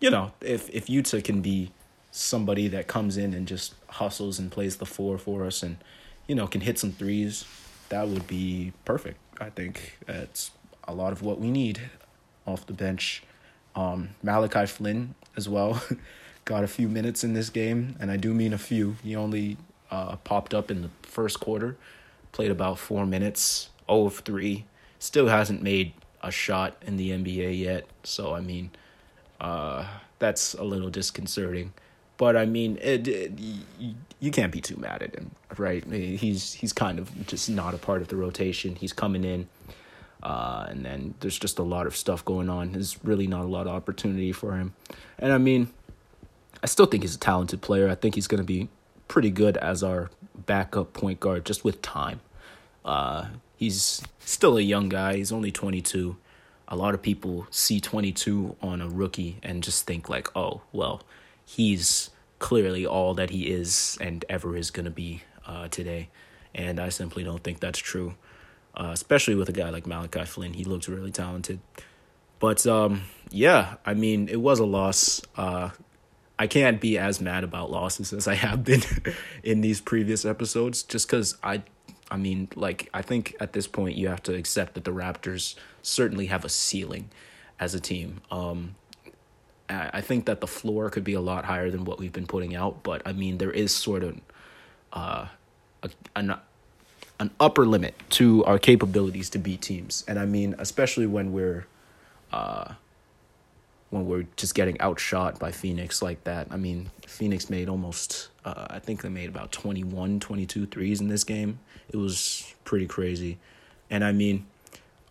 you 0.00 0.10
know, 0.10 0.32
if 0.40 0.68
if 0.70 0.86
Yuta 0.86 1.22
can 1.22 1.40
be 1.40 1.70
somebody 2.10 2.68
that 2.68 2.86
comes 2.86 3.16
in 3.16 3.32
and 3.32 3.48
just 3.48 3.74
hustles 3.88 4.38
and 4.38 4.50
plays 4.50 4.76
the 4.76 4.86
four 4.86 5.16
for 5.16 5.44
us, 5.44 5.62
and 5.62 5.78
you 6.26 6.34
know, 6.34 6.46
can 6.46 6.60
hit 6.60 6.78
some 6.78 6.92
threes, 6.92 7.46
that 7.92 8.08
would 8.08 8.26
be 8.26 8.72
perfect. 8.86 9.18
I 9.38 9.50
think 9.50 9.98
it's 10.08 10.50
a 10.84 10.94
lot 10.94 11.12
of 11.12 11.20
what 11.20 11.38
we 11.38 11.50
need 11.50 11.78
off 12.46 12.64
the 12.64 12.72
bench. 12.72 13.22
Um, 13.76 14.14
Malachi 14.22 14.64
Flynn 14.64 15.14
as 15.36 15.46
well 15.46 15.82
got 16.46 16.64
a 16.64 16.66
few 16.66 16.88
minutes 16.88 17.22
in 17.22 17.34
this 17.34 17.50
game, 17.50 17.94
and 18.00 18.10
I 18.10 18.16
do 18.16 18.32
mean 18.32 18.54
a 18.54 18.58
few. 18.58 18.96
He 19.04 19.14
only 19.14 19.58
uh, 19.90 20.16
popped 20.16 20.54
up 20.54 20.70
in 20.70 20.80
the 20.80 20.88
first 21.02 21.38
quarter, 21.38 21.76
played 22.32 22.50
about 22.50 22.78
four 22.78 23.04
minutes, 23.04 23.68
0 23.86 24.06
of 24.06 24.20
3. 24.20 24.64
Still 24.98 25.28
hasn't 25.28 25.62
made 25.62 25.92
a 26.22 26.30
shot 26.30 26.76
in 26.86 26.96
the 26.96 27.10
NBA 27.10 27.58
yet. 27.58 27.84
So, 28.04 28.34
I 28.34 28.40
mean, 28.40 28.70
uh, 29.38 29.86
that's 30.18 30.54
a 30.54 30.64
little 30.64 30.88
disconcerting. 30.88 31.74
But 32.16 32.36
I 32.36 32.46
mean, 32.46 32.78
it, 32.80 33.08
it, 33.08 33.32
you, 34.20 34.30
can't 34.30 34.52
be 34.52 34.60
too 34.60 34.76
mad 34.76 35.02
at 35.02 35.14
him, 35.14 35.30
right? 35.56 35.84
He's 35.84 36.52
he's 36.52 36.72
kind 36.72 36.98
of 36.98 37.26
just 37.26 37.50
not 37.50 37.74
a 37.74 37.78
part 37.78 38.02
of 38.02 38.08
the 38.08 38.16
rotation. 38.16 38.76
He's 38.76 38.92
coming 38.92 39.24
in, 39.24 39.48
uh, 40.22 40.66
and 40.68 40.84
then 40.84 41.14
there's 41.20 41.38
just 41.38 41.58
a 41.58 41.62
lot 41.62 41.86
of 41.86 41.96
stuff 41.96 42.24
going 42.24 42.48
on. 42.48 42.72
There's 42.72 43.02
really 43.02 43.26
not 43.26 43.44
a 43.44 43.48
lot 43.48 43.66
of 43.66 43.74
opportunity 43.74 44.30
for 44.32 44.56
him. 44.56 44.74
And 45.18 45.32
I 45.32 45.38
mean, 45.38 45.72
I 46.62 46.66
still 46.66 46.86
think 46.86 47.02
he's 47.02 47.14
a 47.14 47.18
talented 47.18 47.60
player. 47.60 47.88
I 47.88 47.94
think 47.94 48.14
he's 48.14 48.28
going 48.28 48.42
to 48.42 48.46
be 48.46 48.68
pretty 49.08 49.30
good 49.30 49.56
as 49.56 49.82
our 49.82 50.10
backup 50.46 50.92
point 50.92 51.18
guard 51.20 51.44
just 51.44 51.64
with 51.64 51.82
time. 51.82 52.20
Uh, 52.84 53.26
he's 53.56 54.02
still 54.20 54.56
a 54.56 54.62
young 54.62 54.88
guy. 54.88 55.16
He's 55.16 55.32
only 55.32 55.50
22. 55.50 56.16
A 56.68 56.76
lot 56.76 56.94
of 56.94 57.02
people 57.02 57.46
see 57.50 57.80
22 57.80 58.56
on 58.62 58.80
a 58.80 58.88
rookie 58.88 59.38
and 59.42 59.62
just 59.62 59.86
think 59.86 60.08
like, 60.08 60.34
"Oh, 60.36 60.62
well, 60.72 61.02
he's 61.52 62.10
clearly 62.38 62.84
all 62.84 63.14
that 63.14 63.30
he 63.30 63.48
is 63.48 63.96
and 64.00 64.24
ever 64.28 64.56
is 64.56 64.70
going 64.70 64.84
to 64.84 64.90
be 64.90 65.22
uh, 65.46 65.68
today." 65.68 66.08
And 66.54 66.78
I 66.78 66.90
simply 66.90 67.24
don't 67.24 67.42
think 67.42 67.60
that's 67.60 67.78
true. 67.78 68.14
Uh, 68.74 68.90
especially 68.92 69.34
with 69.34 69.48
a 69.48 69.52
guy 69.52 69.70
like 69.70 69.86
Malachi 69.86 70.24
Flynn, 70.24 70.54
he 70.54 70.64
looks 70.64 70.88
really 70.88 71.10
talented. 71.10 71.60
But 72.38 72.66
um, 72.66 73.02
yeah, 73.30 73.76
I 73.86 73.94
mean, 73.94 74.28
it 74.28 74.40
was 74.40 74.58
a 74.58 74.64
loss. 74.64 75.22
Uh, 75.36 75.70
I 76.38 76.48
can't 76.48 76.80
be 76.80 76.98
as 76.98 77.20
mad 77.20 77.44
about 77.44 77.70
losses 77.70 78.12
as 78.12 78.26
I 78.26 78.34
have 78.34 78.64
been 78.64 78.82
in 79.44 79.60
these 79.60 79.80
previous 79.80 80.24
episodes 80.24 80.82
just 80.82 81.08
cuz 81.08 81.36
I 81.42 81.62
I 82.10 82.16
mean 82.16 82.48
like 82.56 82.88
I 82.92 83.00
think 83.00 83.36
at 83.38 83.52
this 83.52 83.68
point 83.68 83.96
you 83.96 84.08
have 84.08 84.24
to 84.24 84.34
accept 84.34 84.74
that 84.74 84.82
the 84.82 84.90
Raptors 84.90 85.54
certainly 85.82 86.26
have 86.26 86.44
a 86.44 86.48
ceiling 86.48 87.10
as 87.60 87.76
a 87.76 87.80
team. 87.80 88.22
Um 88.28 88.74
I 89.68 90.00
think 90.00 90.26
that 90.26 90.40
the 90.40 90.46
floor 90.46 90.90
could 90.90 91.04
be 91.04 91.14
a 91.14 91.20
lot 91.20 91.44
higher 91.44 91.70
than 91.70 91.84
what 91.84 91.98
we've 91.98 92.12
been 92.12 92.26
putting 92.26 92.54
out, 92.54 92.82
but 92.82 93.02
I 93.06 93.12
mean 93.12 93.38
there 93.38 93.50
is 93.50 93.74
sort 93.74 94.02
of 94.02 94.20
uh 94.92 95.26
a, 95.82 95.90
an 96.14 96.34
an 97.18 97.30
upper 97.40 97.64
limit 97.64 97.94
to 98.10 98.44
our 98.44 98.58
capabilities 98.58 99.30
to 99.30 99.38
beat 99.38 99.62
teams. 99.62 100.04
And 100.06 100.18
I 100.18 100.26
mean 100.26 100.54
especially 100.58 101.06
when 101.06 101.32
we're 101.32 101.66
uh 102.32 102.74
when 103.92 104.06
we're 104.06 104.26
just 104.36 104.54
getting 104.54 104.80
outshot 104.80 105.38
by 105.38 105.52
Phoenix 105.52 106.00
like 106.00 106.24
that. 106.24 106.46
I 106.50 106.56
mean, 106.56 106.90
Phoenix 107.06 107.50
made 107.50 107.68
almost, 107.68 108.28
uh, 108.42 108.66
I 108.70 108.78
think 108.78 109.02
they 109.02 109.10
made 109.10 109.28
about 109.28 109.52
21, 109.52 110.18
22 110.18 110.64
threes 110.64 111.02
in 111.02 111.08
this 111.08 111.24
game. 111.24 111.58
It 111.90 111.98
was 111.98 112.54
pretty 112.64 112.86
crazy. 112.86 113.36
And 113.90 114.02
I 114.02 114.12
mean, 114.12 114.46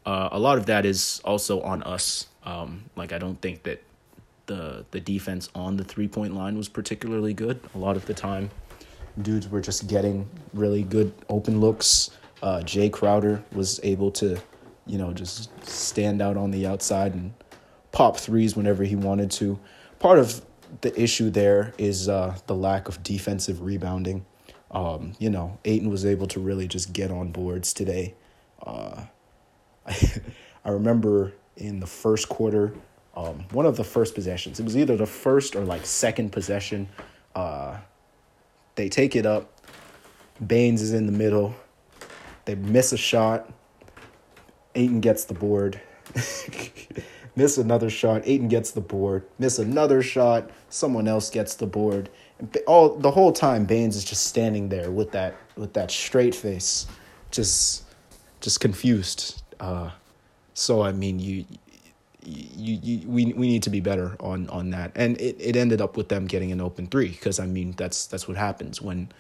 uh, 0.04 0.30
a 0.32 0.40
lot 0.40 0.58
of 0.58 0.66
that 0.66 0.84
is 0.88 1.22
also 1.24 1.62
on 1.62 1.84
us. 1.84 2.26
Um, 2.44 2.86
like, 2.96 3.14
I 3.14 3.20
don't 3.20 3.40
think 3.40 3.62
that 3.64 3.84
the 4.52 4.86
the 4.92 5.00
defense 5.00 5.50
on 5.56 5.78
the 5.78 5.84
three 5.84 6.10
point 6.10 6.36
line 6.36 6.58
was 6.58 6.68
particularly 6.68 7.34
good. 7.34 7.60
A 7.74 7.78
lot 7.78 7.96
of 7.96 8.06
the 8.06 8.14
time, 8.14 8.50
dudes 9.22 9.48
were 9.48 9.62
just 9.62 9.88
getting 9.88 10.30
really 10.54 10.84
good 10.84 11.14
open 11.30 11.62
looks. 11.62 12.12
Uh, 12.42 12.60
Jae 12.60 12.92
Crowder 12.92 13.42
was 13.54 13.80
able 13.84 14.12
to, 14.12 14.38
you 14.86 14.98
know, 14.98 15.14
just 15.14 15.50
stand 15.66 16.22
out 16.22 16.36
on 16.36 16.52
the 16.52 16.68
outside 16.68 17.14
and 17.14 17.34
pop 17.92 18.18
threes 18.18 18.56
whenever 18.56 18.84
he 18.84 18.96
wanted 18.96 19.32
to. 19.32 19.58
Part 20.00 20.20
of 20.20 20.44
the 20.82 21.00
issue 21.00 21.30
there 21.30 21.74
is 21.78 22.10
uh, 22.10 22.38
the 22.48 22.56
lack 22.56 22.90
of 22.90 23.04
defensive 23.04 23.62
rebounding. 23.62 24.26
Um, 24.72 25.14
you 25.20 25.30
know, 25.30 25.60
Ayton 25.64 25.90
was 25.90 26.06
able 26.06 26.28
to 26.28 26.40
really 26.40 26.68
just 26.68 26.92
get 26.92 27.12
on 27.12 27.32
boards 27.32 27.74
today. 27.74 28.16
Uh, 28.66 29.04
I, 29.86 30.22
I 30.66 30.72
remember 30.72 31.34
in 31.56 31.80
the 31.80 31.88
first 31.88 32.28
quarter, 32.28 32.74
um, 33.16 33.46
one 33.52 33.66
of 33.66 33.78
the 33.78 33.84
first 33.84 34.16
possessions, 34.16 34.60
it 34.60 34.64
was 34.64 34.78
either 34.78 34.96
the 34.96 35.06
first 35.06 35.56
or 35.56 35.66
like 35.66 35.86
second 35.86 36.32
possession. 36.32 36.88
Uh, 37.36 37.78
they 38.76 38.90
take 38.90 39.16
it 39.16 39.26
up. 39.26 39.60
Baynes 40.46 40.82
is 40.82 40.94
in 40.94 41.06
the 41.06 41.12
middle. 41.12 41.54
They 42.46 42.56
miss 42.56 42.94
a 42.94 42.98
shot. 42.98 43.52
Ayton 44.76 45.02
gets 45.02 45.26
the 45.26 45.34
board. 45.34 45.80
miss 47.36 47.58
another 47.58 47.90
shot. 47.90 48.22
Ayton 48.26 48.48
gets 48.48 48.72
the 48.72 48.82
board. 48.82 49.26
Miss 49.40 49.60
another 49.60 50.02
shot. 50.02 50.50
Someone 50.70 51.08
else 51.08 51.30
gets 51.30 51.56
the 51.56 51.68
board. 51.68 52.10
And 52.40 52.58
all 52.66 52.96
the 52.96 53.12
whole 53.12 53.32
time, 53.32 53.66
Baynes 53.66 53.96
is 53.96 54.04
just 54.04 54.24
standing 54.28 54.70
there 54.70 54.90
with 54.90 55.12
that 55.12 55.36
with 55.56 55.74
that 55.74 55.92
straight 55.92 56.34
face, 56.34 56.88
just 57.30 57.84
just 58.40 58.60
confused. 58.60 59.44
Uh, 59.60 59.92
so 60.54 60.82
I 60.82 60.92
mean, 60.92 61.20
you. 61.20 61.46
You, 62.24 62.80
you, 62.82 63.08
we 63.08 63.26
we 63.34 63.48
need 63.48 63.64
to 63.64 63.70
be 63.70 63.80
better 63.80 64.16
on 64.20 64.48
on 64.50 64.70
that, 64.72 64.92
and 64.96 65.20
it, 65.20 65.38
it 65.40 65.56
ended 65.56 65.82
up 65.82 65.98
with 65.98 66.10
them 66.10 66.28
getting 66.28 66.52
an 66.52 66.62
open 66.62 66.88
three 66.88 67.10
because 67.10 67.40
I 67.40 67.48
mean 67.48 67.74
that's 67.78 68.06
that's 68.06 68.28
what 68.28 68.38
happens 68.38 68.82
when 68.82 69.12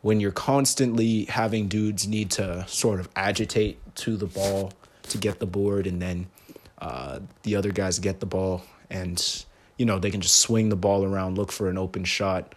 when 0.00 0.20
you're 0.20 0.32
constantly 0.32 1.24
having 1.24 1.68
dudes 1.68 2.06
need 2.06 2.30
to 2.30 2.66
sort 2.66 3.00
of 3.00 3.08
agitate 3.16 3.78
to 3.96 4.16
the 4.16 4.26
ball 4.26 4.72
to 5.02 5.18
get 5.18 5.38
the 5.38 5.46
board 5.46 5.86
and 5.86 6.00
then 6.00 6.28
uh, 6.78 7.18
the 7.42 7.56
other 7.56 7.72
guys 7.72 7.98
get 7.98 8.20
the 8.20 8.26
ball 8.26 8.62
and 8.90 9.44
you 9.76 9.86
know 9.86 9.98
they 9.98 10.10
can 10.10 10.20
just 10.20 10.36
swing 10.36 10.68
the 10.68 10.76
ball 10.76 11.04
around, 11.04 11.38
look 11.38 11.52
for 11.52 11.68
an 11.68 11.78
open 11.78 12.04
shot, 12.04 12.54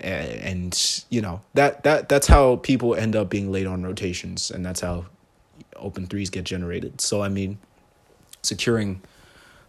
and, 0.00 0.28
and 0.28 1.04
you 1.08 1.22
know 1.22 1.40
that 1.54 1.84
that 1.84 2.08
that's 2.08 2.26
how 2.26 2.56
people 2.56 2.94
end 2.94 3.16
up 3.16 3.30
being 3.30 3.50
late 3.50 3.66
on 3.66 3.82
rotations, 3.82 4.50
and 4.50 4.66
that's 4.66 4.80
how 4.80 5.06
open 5.76 6.06
threes 6.06 6.30
get 6.30 6.44
generated. 6.44 7.00
So 7.00 7.22
I 7.22 7.28
mean, 7.28 7.58
securing 8.42 9.02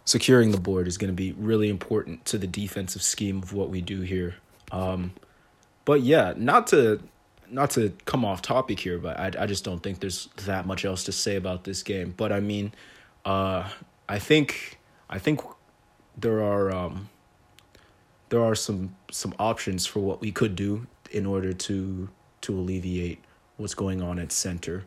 securing 0.04 0.50
the 0.50 0.60
board 0.60 0.86
is 0.86 0.98
going 0.98 1.10
to 1.10 1.14
be 1.14 1.32
really 1.32 1.70
important 1.70 2.24
to 2.26 2.36
the 2.36 2.46
defensive 2.46 3.02
scheme 3.02 3.42
of 3.42 3.54
what 3.54 3.70
we 3.70 3.80
do 3.80 4.02
here. 4.02 4.34
Um, 4.70 5.12
but 5.84 6.02
yeah, 6.02 6.34
not 6.36 6.66
to 6.68 7.00
not 7.50 7.70
to 7.70 7.92
come 8.04 8.24
off 8.24 8.42
topic 8.42 8.80
here, 8.80 8.98
but 8.98 9.18
I 9.18 9.30
I 9.38 9.46
just 9.46 9.64
don't 9.64 9.82
think 9.82 10.00
there's 10.00 10.28
that 10.44 10.66
much 10.66 10.84
else 10.84 11.04
to 11.04 11.12
say 11.12 11.36
about 11.36 11.64
this 11.64 11.82
game. 11.82 12.14
But 12.16 12.32
I 12.32 12.40
mean, 12.40 12.72
uh, 13.24 13.68
I 14.08 14.18
think 14.18 14.78
I 15.08 15.18
think 15.18 15.40
there 16.16 16.42
are 16.42 16.74
um, 16.74 17.08
there 18.28 18.42
are 18.42 18.54
some 18.54 18.94
some 19.10 19.34
options 19.38 19.86
for 19.86 20.00
what 20.00 20.20
we 20.20 20.32
could 20.32 20.56
do 20.56 20.86
in 21.10 21.26
order 21.26 21.52
to 21.52 22.08
to 22.42 22.58
alleviate 22.58 23.22
what's 23.56 23.74
going 23.74 24.02
on 24.02 24.18
at 24.18 24.32
center. 24.32 24.84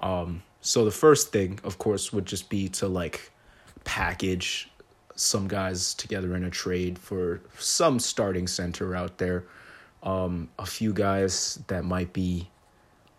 Um, 0.00 0.42
so 0.60 0.84
the 0.84 0.90
first 0.90 1.32
thing, 1.32 1.58
of 1.64 1.78
course, 1.78 2.12
would 2.12 2.26
just 2.26 2.48
be 2.48 2.68
to 2.70 2.88
like 2.88 3.30
package 3.84 4.70
some 5.14 5.48
guys 5.48 5.94
together 5.94 6.36
in 6.36 6.44
a 6.44 6.50
trade 6.50 6.98
for 6.98 7.40
some 7.58 7.98
starting 7.98 8.46
center 8.46 8.94
out 8.94 9.18
there. 9.18 9.44
Um, 10.02 10.48
a 10.58 10.66
few 10.66 10.92
guys 10.92 11.60
that 11.66 11.84
might 11.84 12.12
be 12.12 12.48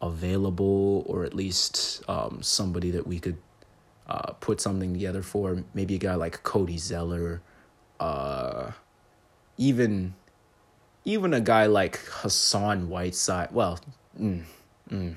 available, 0.01 1.03
or 1.07 1.25
at 1.25 1.33
least 1.33 2.03
um, 2.07 2.41
somebody 2.41 2.91
that 2.91 3.05
we 3.05 3.19
could 3.19 3.37
uh, 4.07 4.33
put 4.39 4.61
something 4.61 4.93
together 4.93 5.21
for. 5.21 5.63
Maybe 5.73 5.95
a 5.95 5.99
guy 5.99 6.15
like 6.15 6.41
Cody 6.43 6.77
Zeller, 6.77 7.41
uh, 7.99 8.71
even 9.57 10.13
even 11.05 11.33
a 11.33 11.41
guy 11.41 11.65
like 11.65 11.97
Hassan 11.97 12.89
Whiteside. 12.89 13.51
Well, 13.51 13.79
mm, 14.19 14.43
mm, 14.89 15.15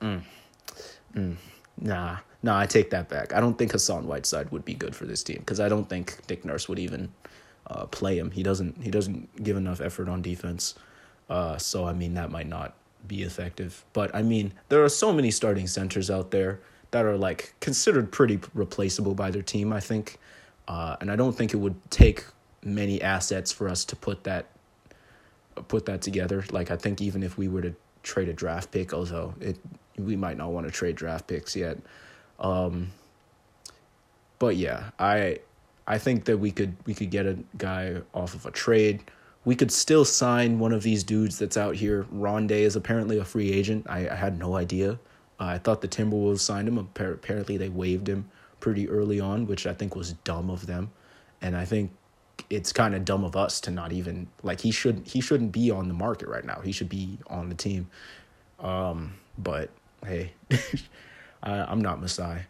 mm, 0.00 0.22
mm, 1.14 1.36
nah, 1.80 2.18
No, 2.42 2.56
I 2.56 2.66
take 2.66 2.90
that 2.90 3.08
back. 3.08 3.32
I 3.32 3.40
don't 3.40 3.56
think 3.56 3.72
Hassan 3.72 4.06
Whiteside 4.06 4.50
would 4.50 4.64
be 4.64 4.74
good 4.74 4.94
for 4.96 5.06
this 5.06 5.22
team 5.22 5.38
because 5.38 5.60
I 5.60 5.68
don't 5.68 5.88
think 5.88 6.18
Nick 6.28 6.44
Nurse 6.44 6.68
would 6.68 6.78
even 6.78 7.12
uh, 7.66 7.86
play 7.86 8.18
him. 8.18 8.30
He 8.30 8.42
doesn't. 8.42 8.82
He 8.82 8.90
doesn't 8.90 9.42
give 9.42 9.56
enough 9.56 9.80
effort 9.80 10.08
on 10.08 10.22
defense. 10.22 10.74
Uh, 11.30 11.56
so 11.56 11.86
I 11.86 11.92
mean 11.92 12.14
that 12.14 12.30
might 12.30 12.48
not 12.48 12.74
be 13.06 13.22
effective. 13.22 13.84
But 13.92 14.14
I 14.14 14.22
mean 14.22 14.52
there 14.68 14.84
are 14.84 14.88
so 14.88 15.12
many 15.12 15.30
starting 15.30 15.66
centers 15.66 16.10
out 16.10 16.30
there 16.30 16.60
that 16.90 17.04
are 17.04 17.16
like 17.16 17.54
considered 17.60 18.12
pretty 18.12 18.40
replaceable 18.54 19.14
by 19.14 19.30
their 19.30 19.42
team. 19.42 19.72
I 19.72 19.80
think, 19.80 20.18
uh, 20.68 20.96
and 21.00 21.10
I 21.10 21.16
don't 21.16 21.32
think 21.36 21.54
it 21.54 21.58
would 21.58 21.76
take 21.90 22.24
many 22.64 23.02
assets 23.02 23.50
for 23.50 23.68
us 23.68 23.84
to 23.86 23.96
put 23.96 24.24
that 24.24 24.46
put 25.68 25.86
that 25.86 26.02
together. 26.02 26.44
Like 26.50 26.70
I 26.70 26.76
think 26.76 27.00
even 27.00 27.22
if 27.22 27.38
we 27.38 27.48
were 27.48 27.62
to 27.62 27.74
trade 28.02 28.28
a 28.28 28.32
draft 28.32 28.70
pick, 28.70 28.92
although 28.92 29.34
it 29.40 29.58
we 29.98 30.16
might 30.16 30.36
not 30.36 30.50
want 30.52 30.66
to 30.66 30.72
trade 30.72 30.96
draft 30.96 31.26
picks 31.26 31.54
yet. 31.56 31.78
Um, 32.38 32.92
but 34.38 34.56
yeah, 34.56 34.90
I 34.98 35.38
I 35.86 35.98
think 35.98 36.24
that 36.24 36.38
we 36.38 36.50
could 36.50 36.76
we 36.86 36.94
could 36.94 37.10
get 37.10 37.26
a 37.26 37.38
guy 37.58 37.96
off 38.14 38.34
of 38.34 38.46
a 38.46 38.50
trade. 38.50 39.04
We 39.44 39.56
could 39.56 39.72
still 39.72 40.04
sign 40.04 40.58
one 40.58 40.72
of 40.72 40.82
these 40.82 41.02
dudes 41.02 41.38
that's 41.38 41.56
out 41.56 41.74
here. 41.74 42.06
Rondae 42.14 42.60
is 42.62 42.76
apparently 42.76 43.18
a 43.18 43.24
free 43.24 43.52
agent. 43.52 43.86
I, 43.88 44.08
I 44.08 44.14
had 44.14 44.38
no 44.38 44.56
idea. 44.56 44.92
Uh, 45.40 45.46
I 45.46 45.58
thought 45.58 45.80
the 45.80 45.88
Timberwolves 45.88 46.40
signed 46.40 46.68
him. 46.68 46.78
Apparently, 46.78 47.56
they 47.56 47.68
waived 47.68 48.08
him 48.08 48.30
pretty 48.60 48.88
early 48.88 49.18
on, 49.18 49.46
which 49.46 49.66
I 49.66 49.74
think 49.74 49.96
was 49.96 50.12
dumb 50.12 50.48
of 50.48 50.66
them. 50.66 50.92
And 51.40 51.56
I 51.56 51.64
think 51.64 51.90
it's 52.50 52.72
kind 52.72 52.94
of 52.94 53.04
dumb 53.04 53.24
of 53.24 53.34
us 53.34 53.60
to 53.62 53.70
not 53.70 53.92
even 53.92 54.28
like 54.42 54.60
he 54.60 54.70
should 54.70 55.02
he 55.04 55.20
shouldn't 55.20 55.52
be 55.52 55.70
on 55.70 55.88
the 55.88 55.94
market 55.94 56.28
right 56.28 56.44
now. 56.44 56.60
He 56.60 56.72
should 56.72 56.88
be 56.88 57.18
on 57.26 57.48
the 57.48 57.54
team. 57.54 57.88
Um, 58.60 59.14
but 59.38 59.70
hey, 60.04 60.32
I, 61.42 61.52
I'm 61.52 61.80
not 61.80 62.00
Masai. 62.00 62.42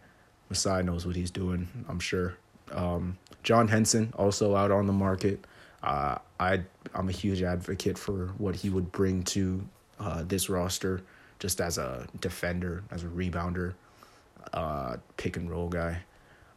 Masai 0.49 0.83
knows 0.83 1.05
what 1.05 1.15
he's 1.15 1.31
doing. 1.31 1.67
I'm 1.87 1.99
sure. 1.99 2.35
Um, 2.71 3.17
John 3.43 3.67
Henson 3.67 4.13
also 4.17 4.55
out 4.55 4.71
on 4.71 4.87
the 4.87 4.93
market. 4.93 5.45
Uh, 5.81 6.17
I 6.39 6.61
I'm 6.93 7.09
a 7.09 7.11
huge 7.11 7.41
advocate 7.41 7.97
for 7.97 8.27
what 8.37 8.55
he 8.55 8.69
would 8.69 8.91
bring 8.91 9.23
to 9.23 9.67
uh, 9.99 10.23
this 10.23 10.49
roster, 10.49 11.01
just 11.39 11.59
as 11.59 11.77
a 11.77 12.07
defender, 12.21 12.83
as 12.91 13.03
a 13.03 13.07
rebounder, 13.07 13.73
uh, 14.53 14.97
pick 15.17 15.35
and 15.37 15.49
roll 15.49 15.69
guy. 15.69 15.99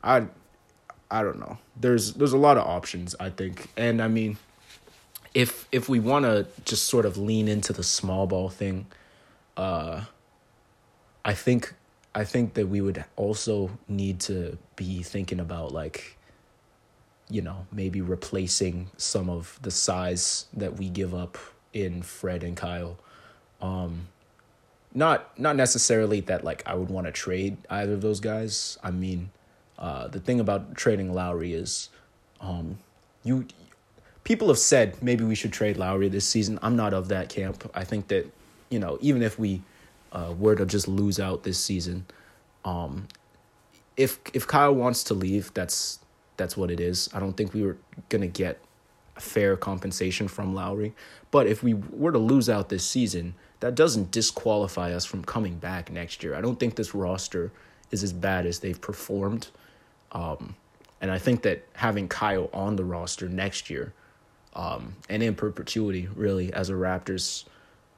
I 0.02 0.26
I 1.10 1.22
don't 1.22 1.40
know. 1.40 1.58
There's 1.80 2.14
there's 2.14 2.32
a 2.32 2.38
lot 2.38 2.56
of 2.56 2.66
options 2.66 3.14
I 3.18 3.30
think, 3.30 3.68
and 3.76 4.00
I 4.00 4.08
mean, 4.08 4.38
if 5.34 5.66
if 5.72 5.88
we 5.88 6.00
want 6.00 6.24
to 6.24 6.46
just 6.64 6.84
sort 6.84 7.04
of 7.04 7.16
lean 7.16 7.48
into 7.48 7.72
the 7.72 7.84
small 7.84 8.26
ball 8.26 8.48
thing, 8.48 8.86
uh, 9.56 10.04
I 11.26 11.34
think 11.34 11.74
I 12.14 12.24
think 12.24 12.54
that 12.54 12.68
we 12.68 12.80
would 12.80 13.04
also 13.16 13.70
need 13.88 14.20
to 14.20 14.56
be 14.76 15.02
thinking 15.02 15.40
about 15.40 15.72
like 15.72 16.16
you 17.28 17.42
know, 17.42 17.66
maybe 17.72 18.00
replacing 18.00 18.88
some 18.96 19.28
of 19.28 19.58
the 19.60 19.72
size 19.72 20.46
that 20.54 20.76
we 20.76 20.88
give 20.88 21.12
up 21.12 21.36
in 21.72 22.00
Fred 22.02 22.44
and 22.44 22.56
Kyle. 22.56 22.96
Um 23.60 24.06
not 24.94 25.36
not 25.38 25.56
necessarily 25.56 26.20
that 26.20 26.44
like 26.44 26.62
I 26.64 26.74
would 26.76 26.88
want 26.88 27.06
to 27.08 27.12
trade 27.12 27.56
either 27.68 27.94
of 27.94 28.02
those 28.02 28.20
guys. 28.20 28.78
I 28.84 28.92
mean, 28.92 29.30
uh 29.76 30.06
the 30.06 30.20
thing 30.20 30.38
about 30.38 30.76
trading 30.76 31.12
Lowry 31.12 31.54
is 31.54 31.88
um 32.40 32.78
you 33.24 33.46
people 34.22 34.46
have 34.46 34.58
said 34.58 35.02
maybe 35.02 35.24
we 35.24 35.34
should 35.34 35.52
trade 35.52 35.76
Lowry 35.76 36.08
this 36.08 36.26
season. 36.26 36.60
I'm 36.62 36.76
not 36.76 36.94
of 36.94 37.08
that 37.08 37.28
camp. 37.28 37.68
I 37.74 37.82
think 37.82 38.06
that, 38.08 38.32
you 38.70 38.78
know, 38.78 38.96
even 39.00 39.22
if 39.22 39.40
we 39.40 39.62
uh, 40.12 40.34
were 40.38 40.54
to 40.54 40.66
just 40.66 40.88
lose 40.88 41.18
out 41.20 41.42
this 41.42 41.58
season. 41.58 42.06
Um, 42.64 43.08
if 43.96 44.18
if 44.34 44.46
Kyle 44.46 44.74
wants 44.74 45.04
to 45.04 45.14
leave, 45.14 45.52
that's 45.54 46.00
that's 46.36 46.56
what 46.56 46.70
it 46.70 46.80
is. 46.80 47.08
I 47.14 47.20
don't 47.20 47.36
think 47.36 47.54
we 47.54 47.62
were 47.62 47.76
gonna 48.08 48.26
get 48.26 48.60
fair 49.18 49.56
compensation 49.56 50.28
from 50.28 50.54
Lowry. 50.54 50.94
But 51.30 51.46
if 51.46 51.62
we 51.62 51.74
were 51.74 52.12
to 52.12 52.18
lose 52.18 52.48
out 52.48 52.68
this 52.68 52.84
season, 52.84 53.34
that 53.60 53.74
doesn't 53.74 54.10
disqualify 54.10 54.92
us 54.92 55.04
from 55.04 55.24
coming 55.24 55.56
back 55.56 55.90
next 55.90 56.22
year. 56.22 56.34
I 56.34 56.40
don't 56.40 56.60
think 56.60 56.76
this 56.76 56.94
roster 56.94 57.52
is 57.90 58.02
as 58.02 58.12
bad 58.12 58.46
as 58.46 58.58
they've 58.58 58.80
performed. 58.80 59.48
Um, 60.12 60.54
and 61.00 61.10
I 61.10 61.18
think 61.18 61.42
that 61.42 61.66
having 61.74 62.08
Kyle 62.08 62.50
on 62.52 62.76
the 62.76 62.84
roster 62.84 63.28
next 63.28 63.70
year 63.70 63.92
um, 64.54 64.96
and 65.08 65.22
in 65.22 65.34
perpetuity, 65.34 66.08
really, 66.14 66.52
as 66.52 66.70
a 66.70 66.74
Raptors 66.74 67.44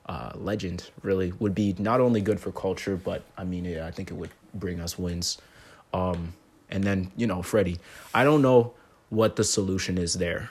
uh, 0.09 0.33
legend 0.35 0.91
really 1.03 1.33
would 1.39 1.55
be 1.55 1.75
not 1.79 2.01
only 2.01 2.21
good 2.21 2.41
for 2.41 2.51
culture, 2.51 2.97
but 2.97 3.23
I 3.37 3.45
mean, 3.45 3.65
yeah, 3.65 3.87
I 3.87 3.91
think 3.91 4.11
it 4.11 4.15
would 4.15 4.31
bring 4.55 4.81
us 4.81 4.99
wins. 4.99 5.39
Um, 5.93 6.33
and 6.71 6.83
then 6.83 7.13
you 7.17 7.27
know, 7.27 7.43
Freddie, 7.43 7.79
I 8.15 8.25
don't 8.25 8.43
know 8.43 8.73
what 9.11 9.37
the 9.37 9.45
solution 9.45 9.99
is 9.99 10.15
there, 10.15 10.51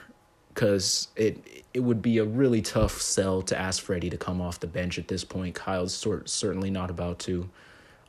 because 0.54 1.08
it 1.16 1.64
it 1.74 1.80
would 1.80 2.02
be 2.02 2.18
a 2.18 2.24
really 2.24 2.62
tough 2.62 3.00
sell 3.00 3.42
to 3.42 3.58
ask 3.58 3.82
Freddie 3.82 4.10
to 4.10 4.16
come 4.16 4.40
off 4.40 4.60
the 4.60 4.66
bench 4.66 4.98
at 4.98 5.08
this 5.08 5.24
point. 5.24 5.54
Kyle's 5.54 5.94
sort 5.94 6.28
certainly 6.28 6.70
not 6.70 6.90
about 6.90 7.18
to. 7.20 7.48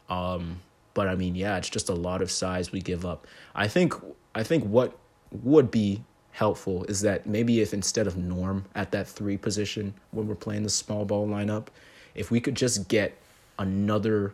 Um, 0.09 0.61
but 0.93 1.07
I 1.07 1.15
mean, 1.15 1.35
yeah, 1.35 1.57
it's 1.57 1.69
just 1.69 1.89
a 1.89 1.93
lot 1.93 2.21
of 2.21 2.31
size 2.31 2.71
we 2.71 2.81
give 2.81 3.05
up. 3.05 3.27
I 3.55 3.67
think 3.67 3.93
I 4.35 4.43
think 4.43 4.63
what 4.65 4.97
would 5.31 5.71
be 5.71 6.03
helpful 6.31 6.83
is 6.85 7.01
that 7.01 7.25
maybe 7.25 7.61
if 7.61 7.73
instead 7.73 8.07
of 8.07 8.17
Norm 8.17 8.65
at 8.75 8.91
that 8.91 9.07
three 9.07 9.37
position 9.37 9.93
when 10.11 10.27
we're 10.27 10.35
playing 10.35 10.63
the 10.63 10.69
small 10.69 11.05
ball 11.05 11.27
lineup, 11.27 11.67
if 12.15 12.31
we 12.31 12.39
could 12.39 12.55
just 12.55 12.87
get 12.87 13.17
another 13.57 14.33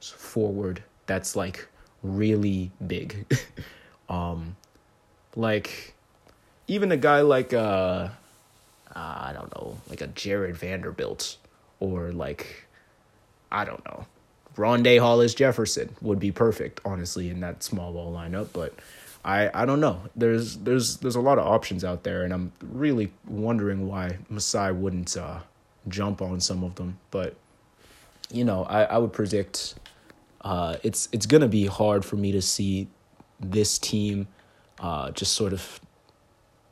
forward 0.00 0.82
that's 1.06 1.34
like 1.36 1.66
really 2.02 2.70
big. 2.86 3.26
um 4.08 4.56
like 5.36 5.94
even 6.66 6.92
a 6.92 6.96
guy 6.96 7.20
like 7.20 7.52
uh, 7.52 7.56
uh 7.58 8.10
I 8.94 9.32
don't 9.32 9.54
know, 9.56 9.78
like 9.88 10.00
a 10.00 10.06
Jarred 10.08 10.56
Vanderbilt 10.56 11.36
or 11.80 12.12
like 12.12 12.66
I 13.50 13.64
don't 13.64 13.84
know. 13.84 14.06
Rondae 14.56 15.00
Hollis 15.00 15.34
Jefferson 15.34 15.94
would 16.00 16.18
be 16.18 16.32
perfect, 16.32 16.80
honestly, 16.84 17.30
in 17.30 17.40
that 17.40 17.62
small 17.62 17.92
ball 17.92 18.12
lineup, 18.12 18.48
but 18.52 18.74
I 19.24 19.50
I 19.52 19.66
don't 19.66 19.80
know. 19.80 20.02
There's 20.16 20.56
there's 20.58 20.96
there's 20.98 21.16
a 21.16 21.20
lot 21.20 21.38
of 21.38 21.46
options 21.46 21.84
out 21.84 22.04
there, 22.04 22.22
and 22.22 22.32
I'm 22.32 22.52
really 22.62 23.12
wondering 23.26 23.86
why 23.86 24.18
Masai 24.28 24.72
wouldn't 24.72 25.16
uh, 25.16 25.40
jump 25.88 26.22
on 26.22 26.40
some 26.40 26.64
of 26.64 26.76
them. 26.76 26.98
But 27.10 27.36
you 28.30 28.44
know, 28.44 28.64
I 28.64 28.84
I 28.84 28.98
would 28.98 29.12
predict 29.12 29.74
uh, 30.42 30.76
it's 30.82 31.08
it's 31.12 31.26
gonna 31.26 31.48
be 31.48 31.66
hard 31.66 32.04
for 32.04 32.16
me 32.16 32.32
to 32.32 32.40
see 32.42 32.88
this 33.38 33.78
team 33.78 34.28
uh, 34.78 35.10
just 35.10 35.34
sort 35.34 35.52
of 35.52 35.80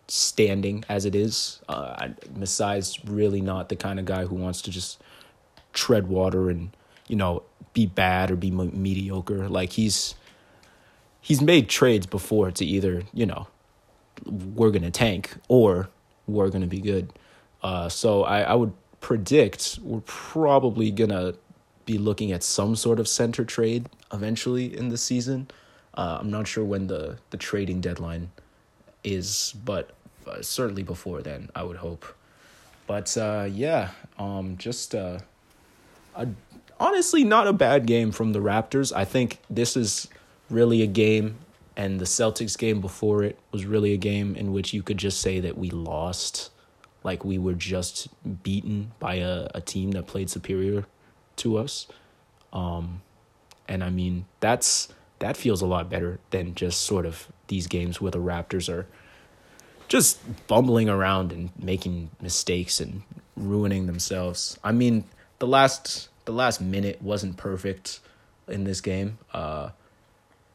standing 0.06 0.84
as 0.88 1.04
it 1.04 1.14
is. 1.14 1.60
Uh, 1.68 2.08
Masai's 2.34 3.04
really 3.04 3.42
not 3.42 3.68
the 3.68 3.76
kind 3.76 3.98
of 3.98 4.06
guy 4.06 4.24
who 4.24 4.34
wants 4.34 4.62
to 4.62 4.70
just 4.70 5.00
tread 5.74 6.08
water 6.08 6.48
and 6.48 6.70
you 7.08 7.16
know 7.16 7.42
be 7.74 7.84
bad 7.84 8.30
or 8.30 8.36
be 8.36 8.50
mediocre. 8.50 9.48
Like 9.48 9.72
he's 9.72 10.14
he's 11.28 11.42
made 11.42 11.68
trades 11.68 12.06
before 12.06 12.50
to 12.50 12.64
either 12.64 13.02
you 13.12 13.26
know 13.26 13.46
we're 14.24 14.70
gonna 14.70 14.90
tank 14.90 15.36
or 15.46 15.88
we're 16.26 16.48
gonna 16.48 16.66
be 16.66 16.80
good. 16.80 17.12
Uh, 17.62 17.88
so 17.88 18.24
I, 18.24 18.40
I 18.40 18.54
would 18.54 18.72
predict 19.00 19.78
we're 19.82 20.00
probably 20.06 20.90
gonna 20.90 21.34
be 21.84 21.98
looking 21.98 22.32
at 22.32 22.42
some 22.42 22.74
sort 22.74 22.98
of 22.98 23.06
center 23.06 23.44
trade 23.44 23.88
eventually 24.12 24.76
in 24.76 24.88
the 24.88 24.96
season. 24.96 25.48
Uh, 25.94 26.18
I'm 26.20 26.30
not 26.30 26.48
sure 26.48 26.64
when 26.64 26.86
the 26.86 27.18
the 27.28 27.36
trading 27.36 27.80
deadline 27.82 28.30
is, 29.04 29.54
but 29.64 29.90
uh, 30.26 30.40
certainly 30.40 30.82
before 30.82 31.20
then, 31.20 31.50
I 31.54 31.62
would 31.62 31.76
hope. 31.76 32.06
But 32.86 33.14
uh, 33.18 33.48
yeah, 33.50 33.90
um, 34.18 34.56
just 34.56 34.94
uh, 34.94 35.18
a, 36.16 36.26
honestly 36.80 37.22
not 37.22 37.46
a 37.46 37.52
bad 37.52 37.84
game 37.84 38.12
from 38.12 38.32
the 38.32 38.38
Raptors. 38.38 38.96
I 38.96 39.04
think 39.04 39.38
this 39.50 39.76
is 39.76 40.08
really 40.50 40.82
a 40.82 40.86
game, 40.86 41.38
and 41.76 42.00
the 42.00 42.04
Celtics 42.04 42.56
game 42.56 42.80
before 42.80 43.22
it 43.22 43.38
was 43.52 43.64
really 43.64 43.92
a 43.92 43.96
game 43.96 44.34
in 44.36 44.52
which 44.52 44.72
you 44.72 44.82
could 44.82 44.98
just 44.98 45.20
say 45.20 45.40
that 45.40 45.56
we 45.56 45.70
lost. 45.70 46.50
Like 47.04 47.24
we 47.24 47.38
were 47.38 47.54
just 47.54 48.08
beaten 48.42 48.92
by 48.98 49.16
a, 49.16 49.48
a 49.54 49.60
team 49.60 49.92
that 49.92 50.06
played 50.06 50.28
superior 50.28 50.84
to 51.36 51.58
us. 51.58 51.86
Um, 52.52 53.02
and 53.68 53.84
I 53.84 53.90
mean, 53.90 54.24
that's 54.40 54.88
that 55.20 55.36
feels 55.36 55.62
a 55.62 55.66
lot 55.66 55.90
better 55.90 56.18
than 56.30 56.54
just 56.54 56.80
sort 56.80 57.06
of 57.06 57.28
these 57.48 57.66
games 57.66 58.00
where 58.00 58.10
the 58.10 58.18
Raptors 58.18 58.72
are 58.72 58.86
just 59.88 60.20
bumbling 60.46 60.88
around 60.88 61.32
and 61.32 61.50
making 61.58 62.10
mistakes 62.20 62.80
and 62.80 63.02
ruining 63.36 63.86
themselves. 63.86 64.58
I 64.62 64.72
mean, 64.72 65.04
the 65.38 65.46
last 65.46 66.08
the 66.24 66.32
last 66.32 66.60
minute 66.60 67.00
wasn't 67.00 67.36
perfect 67.36 68.00
in 68.48 68.64
this 68.64 68.80
game. 68.80 69.18
Uh, 69.32 69.70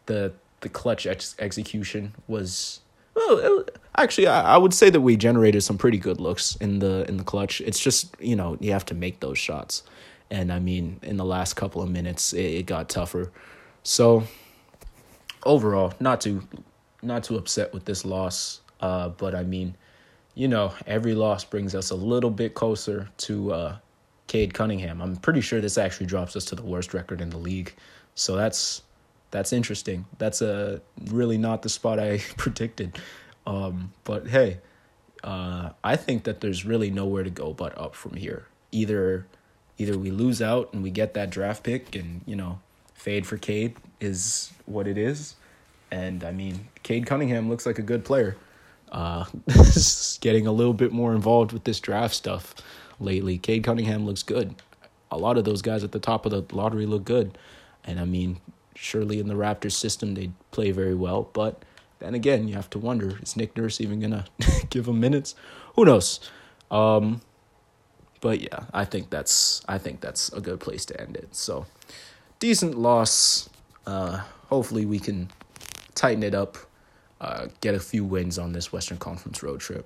the 0.05 0.33
the 0.61 0.69
clutch 0.69 1.05
ex- 1.05 1.35
execution 1.39 2.13
was 2.27 2.79
well 3.15 3.63
actually 3.97 4.27
I, 4.27 4.55
I 4.55 4.57
would 4.57 4.73
say 4.73 4.89
that 4.89 5.01
we 5.01 5.17
generated 5.17 5.63
some 5.63 5.77
pretty 5.77 5.97
good 5.97 6.19
looks 6.19 6.55
in 6.57 6.79
the 6.79 7.05
in 7.07 7.17
the 7.17 7.23
clutch 7.23 7.61
it's 7.61 7.79
just 7.79 8.15
you 8.19 8.35
know 8.35 8.57
you 8.59 8.71
have 8.71 8.85
to 8.85 8.95
make 8.95 9.19
those 9.19 9.37
shots 9.37 9.83
and 10.31 10.51
i 10.51 10.59
mean 10.59 10.99
in 11.03 11.17
the 11.17 11.25
last 11.25 11.55
couple 11.55 11.81
of 11.81 11.89
minutes 11.89 12.33
it, 12.33 12.43
it 12.43 12.65
got 12.65 12.89
tougher 12.89 13.31
so 13.83 14.23
overall, 15.45 15.93
not 15.99 16.21
too 16.21 16.47
not 17.01 17.23
too 17.25 17.37
upset 17.37 17.73
with 17.73 17.85
this 17.85 18.05
loss. 18.05 18.61
Uh, 18.79 19.09
but 19.09 19.35
I 19.35 19.43
mean, 19.43 19.75
you 20.35 20.47
know, 20.47 20.73
every 20.87 21.13
loss 21.13 21.43
brings 21.43 21.75
us 21.75 21.91
a 21.91 21.95
little 21.95 22.29
bit 22.29 22.53
closer 22.53 23.09
to 23.17 23.53
uh, 23.53 23.77
Cade 24.27 24.53
Cunningham. 24.53 25.01
I'm 25.01 25.15
pretty 25.17 25.41
sure 25.41 25.61
this 25.61 25.77
actually 25.77 26.07
drops 26.07 26.35
us 26.35 26.45
to 26.45 26.55
the 26.55 26.63
worst 26.63 26.93
record 26.93 27.21
in 27.21 27.29
the 27.29 27.37
league. 27.37 27.73
So 28.15 28.35
that's 28.35 28.81
that's 29.33 29.51
interesting. 29.51 30.05
That's 30.19 30.43
a 30.43 30.79
really 31.07 31.39
not 31.39 31.63
the 31.63 31.69
spot 31.69 31.99
I 31.99 32.19
predicted. 32.37 32.99
Um, 33.47 33.91
but 34.03 34.27
hey, 34.27 34.59
uh, 35.23 35.71
I 35.83 35.95
think 35.95 36.23
that 36.25 36.39
there's 36.39 36.65
really 36.65 36.91
nowhere 36.91 37.23
to 37.23 37.31
go 37.31 37.51
but 37.51 37.75
up 37.75 37.95
from 37.95 38.13
here. 38.13 38.45
Either 38.71 39.25
either 39.79 39.97
we 39.97 40.11
lose 40.11 40.39
out 40.39 40.71
and 40.71 40.83
we 40.83 40.91
get 40.91 41.15
that 41.15 41.31
draft 41.31 41.63
pick 41.63 41.95
and, 41.95 42.21
you 42.27 42.35
know, 42.35 42.59
fade 42.93 43.25
for 43.25 43.37
Cade 43.37 43.75
is 43.99 44.51
what 44.67 44.87
it 44.87 44.99
is. 44.99 45.33
And 45.89 46.23
I 46.23 46.31
mean, 46.31 46.67
Cade 46.83 47.07
Cunningham 47.07 47.49
looks 47.49 47.65
like 47.65 47.79
a 47.79 47.83
good 47.83 48.05
player. 48.05 48.37
Uh, 48.91 49.25
getting 50.21 50.45
a 50.45 50.51
little 50.51 50.75
bit 50.75 50.91
more 50.91 51.15
involved 51.15 51.53
with 51.53 51.63
this 51.63 51.79
draft 51.79 52.13
stuff 52.13 52.53
lately. 52.99 53.39
Cade 53.39 53.63
Cunningham 53.63 54.05
looks 54.05 54.21
good. 54.21 54.53
A 55.09 55.17
lot 55.17 55.39
of 55.39 55.43
those 55.43 55.63
guys 55.63 55.83
at 55.83 55.91
the 55.91 55.99
top 55.99 56.27
of 56.27 56.31
the 56.31 56.55
lottery 56.55 56.85
look 56.85 57.03
good. 57.03 57.35
And 57.83 57.99
I 57.99 58.05
mean, 58.05 58.39
surely 58.75 59.19
in 59.19 59.27
the 59.27 59.33
Raptors 59.33 59.73
system, 59.73 60.15
they'd 60.15 60.33
play 60.51 60.71
very 60.71 60.95
well. 60.95 61.29
But 61.33 61.63
then 61.99 62.13
again, 62.13 62.47
you 62.47 62.55
have 62.55 62.69
to 62.71 62.79
wonder 62.79 63.19
is 63.21 63.35
Nick 63.35 63.55
Nurse 63.55 63.79
even 63.79 64.01
to 64.01 64.25
give 64.69 64.87
him 64.87 64.99
minutes? 64.99 65.35
Who 65.75 65.85
knows? 65.85 66.19
Um, 66.69 67.21
but 68.21 68.41
yeah, 68.41 68.65
I 68.73 68.85
think 68.85 69.09
that's 69.09 69.61
I 69.67 69.77
think 69.77 70.01
that's 70.01 70.31
a 70.33 70.41
good 70.41 70.59
place 70.59 70.85
to 70.85 70.99
end 70.99 71.15
it. 71.17 71.35
So 71.35 71.65
decent 72.39 72.77
loss. 72.77 73.49
Uh, 73.85 74.21
hopefully 74.47 74.85
we 74.85 74.99
can 74.99 75.29
tighten 75.93 76.23
it 76.23 76.33
up, 76.33 76.57
uh, 77.19 77.47
get 77.61 77.75
a 77.75 77.79
few 77.79 78.03
wins 78.03 78.39
on 78.39 78.53
this 78.53 78.71
Western 78.71 78.97
Conference 78.97 79.43
road 79.43 79.59
trip. 79.59 79.85